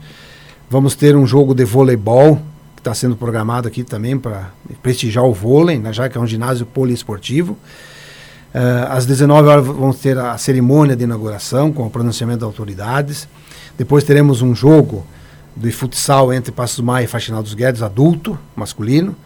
Vamos 0.73 0.95
ter 0.95 1.17
um 1.17 1.27
jogo 1.27 1.53
de 1.53 1.65
voleibol, 1.65 2.37
que 2.77 2.81
está 2.81 2.95
sendo 2.95 3.17
programado 3.17 3.67
aqui 3.67 3.83
também 3.83 4.17
para 4.17 4.53
prestigiar 4.81 5.25
o 5.25 5.35
vôlei, 5.35 5.81
né, 5.81 5.93
já 5.93 6.09
que 6.09 6.17
é 6.17 6.21
um 6.21 6.27
ginásio 6.29 6.65
poliesportivo. 6.65 7.55
Uh, 8.55 8.87
às 8.89 9.05
19 9.05 9.49
horas 9.49 9.67
vamos 9.67 9.99
ter 9.99 10.17
a 10.17 10.39
cerimônia 10.39 10.95
de 10.95 11.03
inauguração 11.03 11.73
com 11.73 11.85
o 11.85 11.91
pronunciamento 11.91 12.39
das 12.41 12.47
autoridades. 12.47 13.27
Depois 13.77 14.05
teremos 14.05 14.43
um 14.43 14.55
jogo 14.55 15.05
do 15.57 15.69
futsal 15.73 16.33
entre 16.33 16.53
Passos 16.53 16.79
Maia 16.79 17.03
e 17.03 17.09
Faxinal 17.09 17.43
dos 17.43 17.55
Guedes, 17.55 17.83
adulto, 17.83 18.39
masculino. 18.55 19.17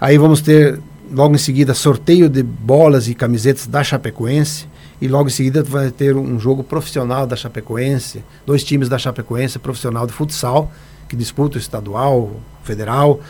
Aí 0.00 0.16
vamos 0.16 0.40
ter, 0.40 0.80
logo 1.12 1.34
em 1.34 1.38
seguida, 1.38 1.74
sorteio 1.74 2.26
de 2.26 2.42
bolas 2.42 3.06
e 3.06 3.14
camisetas 3.14 3.66
da 3.66 3.84
Chapecoense. 3.84 4.66
E 5.00 5.08
logo 5.08 5.28
em 5.28 5.32
seguida 5.32 5.62
vai 5.62 5.90
ter 5.90 6.14
um 6.14 6.38
jogo 6.38 6.62
profissional 6.62 7.26
da 7.26 7.34
Chapecoense, 7.34 8.22
dois 8.46 8.62
times 8.62 8.88
da 8.88 8.98
Chapecoense 8.98 9.58
profissional 9.58 10.06
de 10.06 10.12
futsal, 10.12 10.70
que 11.08 11.16
disputam 11.16 11.56
o 11.56 11.60
estadual, 11.60 12.30
federal, 12.62 13.20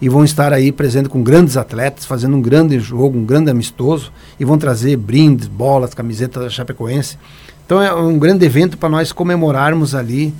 e 0.00 0.08
vão 0.08 0.22
estar 0.22 0.52
aí 0.52 0.70
presentes 0.70 1.10
com 1.10 1.22
grandes 1.22 1.56
atletas, 1.56 2.04
fazendo 2.04 2.36
um 2.36 2.42
grande 2.42 2.78
jogo, 2.78 3.18
um 3.18 3.24
grande 3.24 3.50
amistoso, 3.50 4.12
e 4.38 4.44
vão 4.44 4.58
trazer 4.58 4.96
brindes, 4.96 5.48
bolas, 5.48 5.94
camisetas 5.94 6.42
da 6.42 6.50
Chapecoense. 6.50 7.16
Então 7.64 7.80
é 7.80 7.94
um 7.94 8.18
grande 8.18 8.44
evento 8.44 8.76
para 8.76 8.90
nós 8.90 9.10
comemorarmos 9.10 9.94
ali 9.94 10.34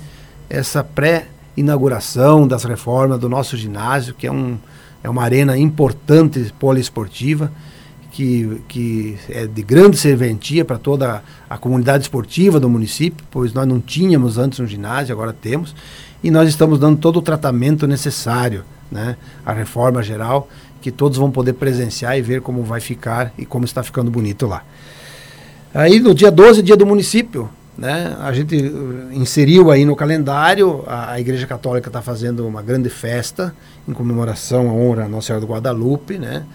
essa 0.47 0.83
pré-inauguração 0.83 2.47
das 2.47 2.63
reformas 2.63 3.19
do 3.19 3.27
nosso 3.27 3.57
ginásio, 3.57 4.13
que 4.13 4.27
é, 4.27 4.31
um, 4.31 4.57
é 5.03 5.09
uma 5.09 5.23
arena 5.23 5.57
importante 5.57 6.53
poliesportiva 6.59 7.51
que, 8.15 8.61
que 8.69 9.17
é 9.27 9.45
de 9.45 9.61
grande 9.61 9.97
serventia 9.97 10.63
para 10.63 10.77
toda 10.77 11.21
a 11.49 11.57
comunidade 11.57 12.03
esportiva 12.03 12.61
do 12.61 12.69
município, 12.69 13.25
pois 13.29 13.51
nós 13.51 13.67
não 13.67 13.81
tínhamos 13.81 14.37
antes 14.37 14.57
um 14.61 14.65
ginásio, 14.65 15.11
agora 15.11 15.33
temos, 15.33 15.75
e 16.23 16.31
nós 16.31 16.47
estamos 16.47 16.79
dando 16.79 16.97
todo 16.97 17.19
o 17.19 17.21
tratamento 17.21 17.85
necessário, 17.85 18.63
né, 18.89 19.17
a 19.45 19.51
reforma 19.51 20.01
geral, 20.01 20.47
que 20.81 20.91
todos 20.91 21.17
vão 21.17 21.29
poder 21.29 21.53
presenciar 21.53 22.17
e 22.17 22.21
ver 22.21 22.39
como 22.39 22.63
vai 22.63 22.79
ficar 22.79 23.33
e 23.37 23.45
como 23.45 23.65
está 23.65 23.83
ficando 23.83 24.09
bonito 24.09 24.47
lá. 24.47 24.63
Aí 25.73 25.99
no 25.99 26.15
dia 26.15 26.31
12, 26.31 26.61
dia 26.61 26.77
do 26.77 26.85
município, 26.85 27.49
né, 27.77 28.15
a 28.21 28.31
gente 28.31 28.55
uh, 28.55 29.09
inseriu 29.11 29.71
aí 29.71 29.83
no 29.83 29.93
calendário, 29.93 30.85
a, 30.87 31.11
a 31.11 31.19
Igreja 31.19 31.45
Católica 31.45 31.89
está 31.89 32.01
fazendo 32.01 32.47
uma 32.47 32.61
grande 32.61 32.89
festa 32.89 33.53
em 33.85 33.91
comemoração 33.91 34.69
à 34.69 34.71
honra 34.71 35.03
a 35.03 35.09
Nossa 35.09 35.27
Senhora 35.27 35.45
do 35.45 35.51
Guadalupe, 35.51 36.17
né, 36.17 36.45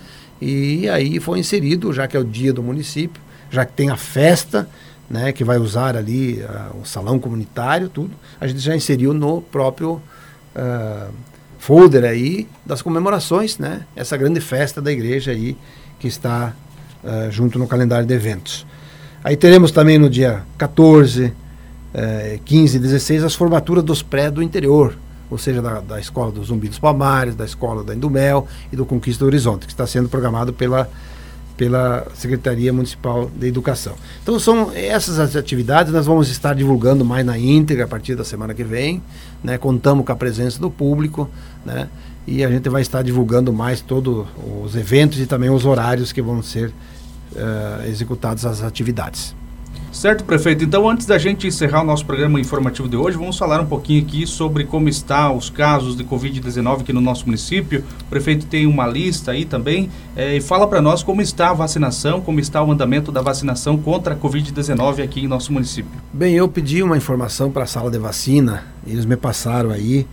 e 0.41 0.89
aí 0.89 1.21
foi 1.21 1.39
inserido, 1.39 1.93
já 1.93 2.09
que 2.09 2.17
é 2.17 2.21
o 2.21 2.25
dia 2.25 2.53
do 2.53 2.63
município, 2.63 3.21
já 3.51 3.65
que 3.65 3.73
tem 3.73 3.91
a 3.91 3.97
festa, 3.97 4.69
né, 5.09 5.33
que 5.33 5.45
vai 5.45 5.59
usar 5.59 5.97
ali 5.97 6.43
uh, 6.43 6.81
o 6.81 6.87
salão 6.87 7.19
comunitário, 7.19 7.89
tudo, 7.89 8.13
a 8.41 8.47
gente 8.47 8.61
já 8.61 8.75
inseriu 8.75 9.13
no 9.13 9.43
próprio 9.43 10.01
uh, 10.55 11.13
folder 11.59 12.05
aí 12.05 12.47
das 12.65 12.81
comemorações, 12.81 13.59
né, 13.59 13.83
essa 13.95 14.17
grande 14.17 14.41
festa 14.41 14.81
da 14.81 14.91
igreja 14.91 15.33
aí 15.33 15.57
que 15.99 16.09
está 16.09 16.55
uh, 17.03 17.31
junto 17.31 17.59
no 17.59 17.67
calendário 17.67 18.07
de 18.07 18.15
eventos. 18.15 18.65
Aí 19.23 19.37
teremos 19.37 19.71
também 19.71 19.99
no 19.99 20.09
dia 20.09 20.43
14, 20.57 21.35
15 22.45 22.77
e 22.77 22.81
16 22.81 23.25
as 23.25 23.35
formaturas 23.35 23.85
dos 23.85 24.01
pré 24.01 24.31
do 24.31 24.43
interior, 24.43 24.97
ou 25.31 25.39
seja, 25.39 25.63
da, 25.63 25.81
da 25.81 26.01
escola 26.01 26.33
do 26.33 26.43
Zumbi 26.43 26.69
dos 26.69 26.79
Palmares, 26.79 27.35
da 27.35 27.45
escola 27.45 27.85
da 27.85 27.95
Indumel 27.95 28.47
e 28.73 28.77
do 28.77 28.85
Conquista 28.85 29.25
do 29.25 29.29
Horizonte, 29.29 29.67
que 29.67 29.73
está 29.73 29.87
sendo 29.87 30.09
programado 30.09 30.53
pela, 30.53 30.91
pela 31.57 32.07
Secretaria 32.15 32.73
Municipal 32.73 33.31
de 33.35 33.47
Educação. 33.47 33.95
Então 34.23 34.39
são 34.39 34.73
essas 34.75 35.19
as 35.19 35.37
atividades, 35.37 35.93
nós 35.93 36.07
vamos 36.07 36.29
estar 36.29 36.55
divulgando 36.55 37.05
mais 37.05 37.25
na 37.25 37.39
íntegra 37.39 37.85
a 37.85 37.89
partir 37.89 38.17
da 38.17 38.25
semana 38.25 38.55
que 38.55 38.65
vem, 38.65 39.03
né? 39.43 39.57
contamos 39.57 40.05
com 40.05 40.13
a 40.13 40.17
presença 40.17 40.59
do 40.59 40.71
público, 40.71 41.31
né? 41.65 41.89
e 42.27 42.45
a 42.45 42.51
gente 42.51 42.69
vai 42.69 42.83
estar 42.83 43.03
divulgando 43.03 43.53
mais 43.53 43.81
todos 43.81 44.27
os 44.63 44.75
eventos 44.75 45.19
e 45.21 45.27
também 45.27 45.51
os 45.51 45.65
horários 45.65 46.13
que 46.13 46.21
vão 46.21 46.43
ser 46.43 46.69
uh, 46.69 47.87
executadas 47.87 48.45
as 48.45 48.63
atividades. 48.63 49.35
Certo, 49.93 50.23
prefeito. 50.23 50.63
Então, 50.65 50.89
antes 50.89 51.05
da 51.05 51.19
gente 51.19 51.49
encerrar 51.49 51.83
o 51.83 51.85
nosso 51.85 52.07
programa 52.07 52.41
informativo 52.41 52.89
de 52.89 52.97
hoje, 52.97 53.17
vamos 53.17 53.37
falar 53.37 53.61
um 53.61 53.67
pouquinho 53.67 54.01
aqui 54.03 54.25
sobre 54.25 54.65
como 54.65 54.89
está 54.89 55.33
os 55.33 55.51
casos 55.51 55.97
de 55.97 56.05
Covid-19 56.05 56.83
aqui 56.83 56.93
no 56.93 57.01
nosso 57.01 57.27
município. 57.27 57.85
O 58.03 58.05
prefeito 58.05 58.47
tem 58.47 58.67
uma 58.67 58.87
lista 58.87 59.33
aí 59.33 59.45
também 59.45 59.91
é, 60.15 60.37
e 60.37 60.41
fala 60.41 60.69
para 60.69 60.81
nós 60.81 61.03
como 61.03 61.21
está 61.21 61.51
a 61.51 61.55
vacinação, 61.55 62.21
como 62.21 62.39
está 62.39 62.63
o 62.63 62.71
andamento 62.71 63.11
da 63.11 63.21
vacinação 63.21 63.77
contra 63.77 64.15
a 64.15 64.17
Covid-19 64.17 65.03
aqui 65.03 65.25
em 65.25 65.27
nosso 65.27 65.53
município. 65.53 66.01
Bem, 66.13 66.35
eu 66.35 66.47
pedi 66.47 66.85
uma 66.85 66.97
informação 66.97 67.51
para 67.51 67.65
a 67.65 67.67
sala 67.67 67.91
de 67.91 67.99
vacina, 67.99 68.63
eles 68.87 69.05
me 69.05 69.17
passaram 69.17 69.71
aí 69.71 70.07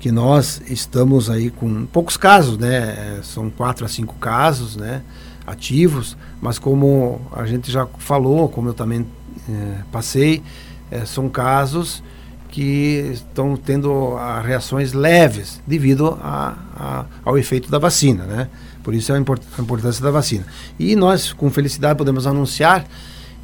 que 0.00 0.10
nós 0.10 0.60
estamos 0.68 1.30
aí 1.30 1.48
com 1.48 1.86
poucos 1.86 2.16
casos, 2.16 2.58
né? 2.58 2.74
É, 2.74 3.20
são 3.22 3.48
quatro 3.48 3.86
a 3.86 3.88
cinco 3.88 4.16
casos, 4.16 4.74
né? 4.74 5.00
Ativos, 5.46 6.16
mas 6.40 6.58
como 6.58 7.20
a 7.32 7.44
gente 7.44 7.70
já 7.70 7.86
falou, 7.98 8.48
como 8.48 8.68
eu 8.68 8.74
também 8.74 9.06
é, 9.48 9.78
passei, 9.90 10.42
é, 10.90 11.04
são 11.04 11.28
casos 11.28 12.02
que 12.48 13.10
estão 13.12 13.56
tendo 13.56 14.14
a, 14.16 14.40
reações 14.40 14.92
leves 14.92 15.60
devido 15.66 16.18
a, 16.22 16.54
a, 16.76 17.04
ao 17.24 17.38
efeito 17.38 17.70
da 17.70 17.78
vacina, 17.78 18.24
né? 18.24 18.48
Por 18.82 18.94
isso 18.94 19.10
é 19.10 19.16
a, 19.16 19.18
import, 19.18 19.42
a 19.58 19.62
importância 19.62 20.02
da 20.04 20.10
vacina. 20.10 20.44
E 20.78 20.94
nós, 20.94 21.32
com 21.32 21.50
felicidade, 21.50 21.96
podemos 21.96 22.26
anunciar 22.26 22.84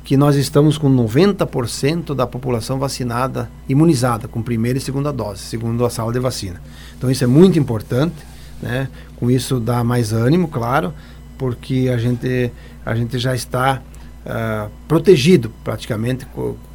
que 0.05 0.17
nós 0.17 0.37
estamos 0.37 0.79
com 0.79 0.91
90% 0.91 2.15
da 2.15 2.27
população 2.27 2.79
vacinada, 2.79 3.51
imunizada, 3.69 4.27
com 4.27 4.43
primeira 4.43 4.79
e 4.79 4.81
segunda 4.81 5.13
dose, 5.13 5.43
segundo 5.43 5.85
a 5.85 5.91
sala 5.91 6.13
de 6.13 6.19
vacina. 6.19 6.61
Então 6.97 7.11
isso 7.11 7.25
é 7.25 7.27
muito 7.27 7.59
importante, 7.59 8.17
né? 8.61 8.89
Com 9.17 9.31
isso 9.31 9.59
dá 9.61 9.83
mais 9.83 10.13
ânimo, 10.13 10.49
claro, 10.49 10.93
porque 11.39 11.91
a 11.93 11.97
gente, 11.97 12.51
a 12.85 12.95
gente 12.95 13.19
já 13.19 13.35
está 13.35 13.81
uh, 14.27 14.71
protegido 14.87 15.51
praticamente 15.65 16.27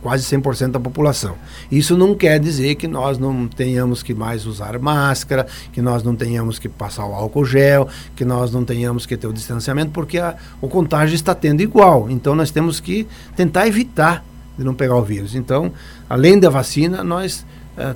quase 0.02 0.24
100% 0.24 0.72
da 0.72 0.80
população. 0.80 1.36
Isso 1.72 1.98
não 1.98 2.16
quer 2.16 2.40
dizer 2.40 2.76
que 2.76 2.88
nós 2.88 3.18
não 3.18 3.48
tenhamos 3.48 4.02
que 4.02 4.14
mais 4.14 4.46
usar 4.46 4.78
máscara, 4.80 5.46
que 5.72 5.82
nós 5.82 6.02
não 6.02 6.16
tenhamos 6.16 6.58
que 6.58 6.68
passar 6.68 7.06
o 7.06 7.14
álcool 7.14 7.46
gel, 7.46 7.88
que 8.16 8.26
nós 8.26 8.52
não 8.52 8.66
tenhamos 8.66 9.06
que 9.06 9.16
ter 9.16 9.28
o 9.28 9.34
distanciamento, 9.34 9.92
porque 9.92 10.18
a, 10.18 10.36
o 10.62 10.68
contágio 10.68 11.16
está 11.16 11.36
tendo 11.36 11.62
igual. 11.62 12.10
Então 12.10 12.34
nós 12.34 12.50
temos 12.50 12.80
que 12.80 13.08
tentar 13.36 13.68
evitar 13.68 14.24
de 14.58 14.64
não 14.64 14.74
pegar 14.74 14.96
o 14.96 15.04
vírus. 15.04 15.36
Então, 15.36 15.72
além 16.10 16.40
da 16.40 16.50
vacina, 16.50 17.04
nós 17.04 17.46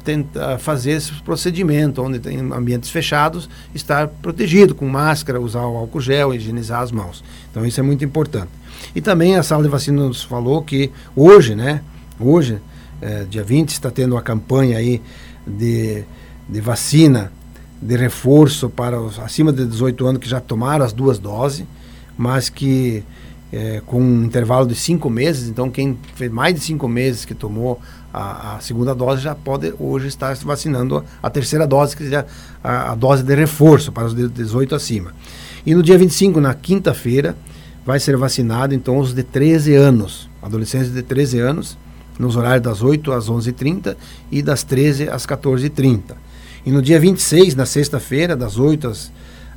tenta 0.04 0.58
fazer 0.58 0.92
esse 0.92 1.14
procedimento, 1.22 2.02
onde 2.02 2.20
tem 2.20 2.40
ambientes 2.40 2.90
fechados, 2.90 3.50
estar 3.76 4.08
protegido 4.08 4.74
com 4.74 4.88
máscara, 4.88 5.40
usar 5.40 5.66
o 5.66 5.78
álcool 5.78 6.02
gel, 6.02 6.34
higienizar 6.34 6.82
as 6.82 6.92
mãos. 6.92 7.24
Então 7.52 7.66
isso 7.66 7.80
é 7.80 7.84
muito 7.84 8.04
importante. 8.04 8.50
E 8.96 9.02
também 9.02 9.36
a 9.36 9.44
sala 9.44 9.64
de 9.64 9.70
vacina 9.70 10.04
nos 10.04 10.24
falou 10.24 10.62
que 10.62 10.92
hoje, 11.16 11.56
né, 11.56 11.82
hoje, 12.20 12.60
é, 13.02 13.24
dia 13.26 13.44
20, 13.44 13.70
está 13.70 13.92
tendo 13.92 14.16
uma 14.16 14.22
campanha 14.22 14.78
aí 14.78 15.02
de, 15.46 16.04
de 16.50 16.62
vacina 16.62 17.32
de 17.82 17.96
reforço 17.96 18.70
para 18.70 19.00
os 19.00 19.20
acima 19.20 19.54
de 19.54 19.66
18 19.66 20.08
anos 20.08 20.22
que 20.22 20.28
já 20.28 20.40
tomaram 20.40 20.84
as 20.84 20.94
duas 20.94 21.20
doses, 21.20 21.66
mas 22.18 22.50
que 22.50 23.04
é, 23.52 23.82
com 23.86 24.02
um 24.02 24.24
intervalo 24.26 24.68
de 24.68 24.76
cinco 24.76 25.10
meses, 25.10 25.48
então 25.48 25.70
quem 25.70 25.98
fez 26.16 26.32
mais 26.32 26.54
de 26.56 26.60
cinco 26.60 26.88
meses 26.88 27.24
que 27.24 27.34
tomou 27.34 27.80
a, 28.18 28.56
a 28.56 28.60
segunda 28.60 28.96
dose 28.96 29.22
já 29.22 29.36
pode 29.36 29.74
hoje 29.80 30.08
estar 30.08 30.36
se 30.36 30.44
vacinando 30.44 31.06
a, 31.22 31.30
terceira 31.30 31.68
dose, 31.68 31.96
que 31.96 32.04
seja 32.04 32.26
a, 32.64 32.92
a, 32.92 32.96
dose 32.96 33.22
de 33.22 33.36
reforço 33.36 33.92
para 33.92 34.06
os 34.06 34.16
de 34.16 34.28
18 34.28 34.74
acima. 34.74 35.14
E 35.64 35.76
no 35.76 35.84
dia 35.84 35.98
25, 35.98 36.42
na 36.42 36.54
quinta-feira, 36.56 37.36
vai 37.86 38.00
ser 38.00 38.18
vacinado 38.18 38.74
então 38.74 38.98
os 38.98 39.14
de 39.14 39.22
13 39.22 39.76
anos, 39.76 40.28
adolescentes 40.42 40.92
de 40.92 41.04
13 41.04 41.40
anos, 41.40 41.78
nos 42.18 42.36
horários 42.36 42.64
das 42.64 42.82
8 42.82 43.12
às 43.12 43.30
11h30 43.30 43.96
e 44.32 44.42
das 44.42 44.64
13 44.64 45.10
às 45.10 45.28
14h30. 45.28 46.16
E 46.66 46.72
no 46.72 46.82
dia 46.82 47.00
26, 47.00 47.54
na 47.54 47.68
sexta-feira, 47.68 48.36
das 48.36 48.58
8 48.58 48.88
às, 48.88 49.12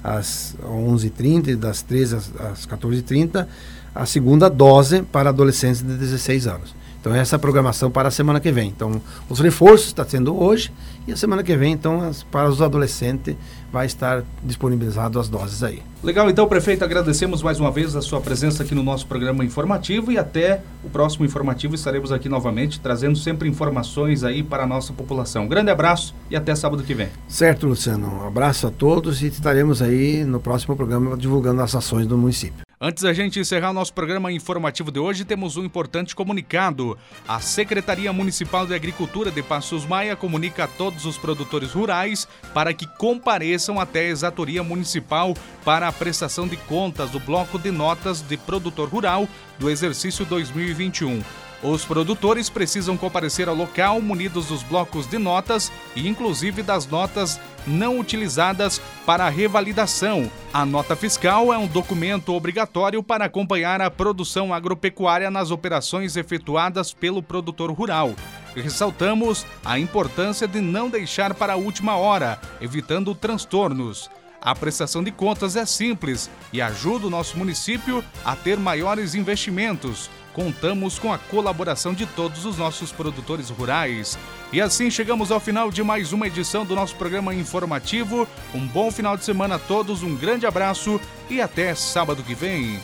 às 0.05 0.57
11h30 0.63 1.49
e 1.49 1.57
das 1.57 1.81
13 1.81 2.17
às, 2.17 2.31
às 2.39 2.67
14h30, 2.67 3.47
a 3.95 4.05
segunda 4.05 4.51
dose 4.51 5.03
para 5.03 5.31
adolescentes 5.31 5.81
de 5.81 5.95
16 5.95 6.47
anos. 6.47 6.80
Então 7.01 7.15
essa 7.15 7.35
é 7.35 7.37
a 7.37 7.39
programação 7.39 7.91
para 7.91 8.09
a 8.09 8.11
semana 8.11 8.39
que 8.41 8.53
vem. 8.53 8.69
Então 8.69 9.01
os 9.29 9.41
reforços 9.41 9.89
está 9.89 10.05
sendo 10.05 10.39
hoje 10.41 10.73
e 11.07 11.13
a 11.13 11.17
semana 11.17 11.43
que 11.43 11.57
vem 11.57 11.73
então 11.73 12.01
as, 12.01 12.23
para 12.23 12.49
os 12.49 12.61
adolescentes 12.61 13.37
vai 13.73 13.87
estar 13.87 14.25
disponibilizado 14.43 15.19
as 15.19 15.29
doses 15.29 15.63
aí. 15.63 15.83
Legal, 16.03 16.29
então 16.31 16.49
prefeito, 16.49 16.85
agradecemos 16.85 17.43
mais 17.43 17.61
uma 17.61 17.71
vez 17.71 17.95
a 17.95 18.03
sua 18.03 18.21
presença 18.21 18.63
aqui 18.63 18.75
no 18.75 18.83
nosso 18.83 19.07
programa 19.07 19.45
informativo 19.45 20.11
e 20.11 20.19
até 20.19 20.63
o 20.83 20.91
próximo 20.91 21.25
informativo 21.25 21.75
estaremos 21.75 22.11
aqui 22.11 22.29
novamente 22.29 22.81
trazendo 22.81 23.17
sempre 23.17 23.49
informações 23.49 24.25
aí 24.25 24.43
para 24.43 24.65
a 24.65 24.67
nossa 24.67 24.93
população. 24.93 25.45
Um 25.45 25.49
grande 25.49 25.71
abraço 25.71 26.15
e 26.31 26.37
até 26.37 26.55
sábado 26.55 26.83
que 26.83 26.95
vem. 26.95 27.09
Certo, 27.29 27.67
Luciano. 27.67 28.23
Um 28.23 28.27
abraço 28.27 28.67
a 28.67 28.71
todos 28.71 29.23
e 29.23 29.27
estaremos 29.27 29.83
aí 29.83 30.25
no 30.25 30.41
próximo 30.41 30.75
programa 30.75 31.17
divulgando 31.17 31.61
as 31.63 31.75
ações 31.75 32.07
do 32.07 32.17
município. 32.17 32.65
Antes 32.83 33.03
da 33.03 33.13
gente 33.13 33.39
encerrar 33.39 33.75
nosso 33.75 33.93
programa 33.93 34.33
informativo 34.33 34.91
de 34.91 34.99
hoje, 34.99 35.23
temos 35.23 35.59
um 35.59 35.65
importante 35.67 36.17
comunicado. 36.17 36.97
A 37.29 37.39
Secretaria 37.39 38.11
Municipal 38.11 38.67
de 38.67 38.73
Agricultura 38.73 39.31
de 39.31 39.43
Passos 39.43 39.85
Maia 39.85 40.17
comunica 40.17 40.65
a 40.65 40.67
todos 40.91 41.07
os 41.07 41.17
produtores 41.17 41.71
rurais 41.73 42.27
para 42.53 42.75
que 42.75 42.85
compareçam 42.85 43.79
até 43.79 44.01
a 44.01 44.11
exatoria 44.11 44.63
municipal 44.63 45.35
para 45.65 45.87
a 45.87 45.93
prestação 45.93 46.49
de 46.49 46.57
contas 46.57 47.11
do 47.11 47.21
bloco 47.21 47.59
de 47.59 47.71
notas 47.71 48.21
de 48.21 48.37
produtor 48.37 48.89
rural 48.89 49.29
do 49.59 49.71
exercício 49.71 50.25
2021. 50.25 51.23
Os 51.63 51.85
produtores 51.85 52.49
precisam 52.49 52.97
comparecer 52.97 53.47
ao 53.47 53.55
local 53.55 54.01
munidos 54.01 54.47
dos 54.47 54.63
blocos 54.63 55.07
de 55.07 55.19
notas 55.19 55.71
e, 55.95 56.09
inclusive, 56.09 56.63
das 56.63 56.87
notas 56.87 57.39
não 57.67 57.99
utilizadas 57.99 58.81
para 59.05 59.29
revalidação. 59.29 60.31
A 60.55 60.65
nota 60.65 60.97
fiscal 60.97 61.53
é 61.53 61.59
um 61.59 61.67
documento 61.67 62.33
obrigatório 62.33 63.03
para 63.03 63.27
acompanhar 63.27 63.83
a 63.83 63.91
produção 63.91 64.55
agropecuária 64.55 65.31
nas 65.31 65.51
operações 65.51 66.17
efetuadas 66.17 66.95
pelo 66.95 67.23
produtor 67.23 67.71
rural. 67.71 68.15
Ressaltamos 68.57 69.45
a 69.63 69.79
importância 69.79 70.49
de 70.49 70.63
não 70.63 70.89
deixar 70.89 71.35
para 71.35 71.53
a 71.53 71.57
última 71.57 71.95
hora, 71.95 72.41
evitando 72.59 73.15
transtornos. 73.15 74.11
A 74.41 74.55
prestação 74.55 75.05
de 75.05 75.11
contas 75.11 75.55
é 75.55 75.67
simples 75.67 76.31
e 76.51 76.63
ajuda 76.63 77.07
o 77.07 77.11
nosso 77.11 77.37
município 77.37 78.03
a 78.25 78.35
ter 78.35 78.59
maiores 78.59 79.15
investimentos 79.15 80.09
contamos 80.41 80.99
com 80.99 81.13
a 81.13 81.19
colaboração 81.19 81.93
de 81.93 82.07
todos 82.07 82.47
os 82.47 82.57
nossos 82.57 82.91
produtores 82.91 83.51
rurais. 83.51 84.19
E 84.51 84.59
assim 84.59 84.91
chegamos 84.91 85.31
ao 85.31 85.39
final 85.39 85.71
de 85.71 85.83
mais 85.83 86.15
uma 86.15 86.27
edição 86.27 86.65
do 86.65 86.75
nosso 86.75 86.97
programa 86.97 87.35
informativo. 87.35 88.27
Um 88.55 88.67
bom 88.67 88.91
final 88.91 89.19
de 89.19 89.25
semana 89.25 89.57
a 89.57 89.59
todos, 89.59 90.03
um 90.03 90.17
grande 90.17 90.47
abraço 90.47 90.99
e 91.29 91.43
até 91.43 91.75
sábado 91.75 92.23
que 92.23 92.35
vem. 92.35 92.81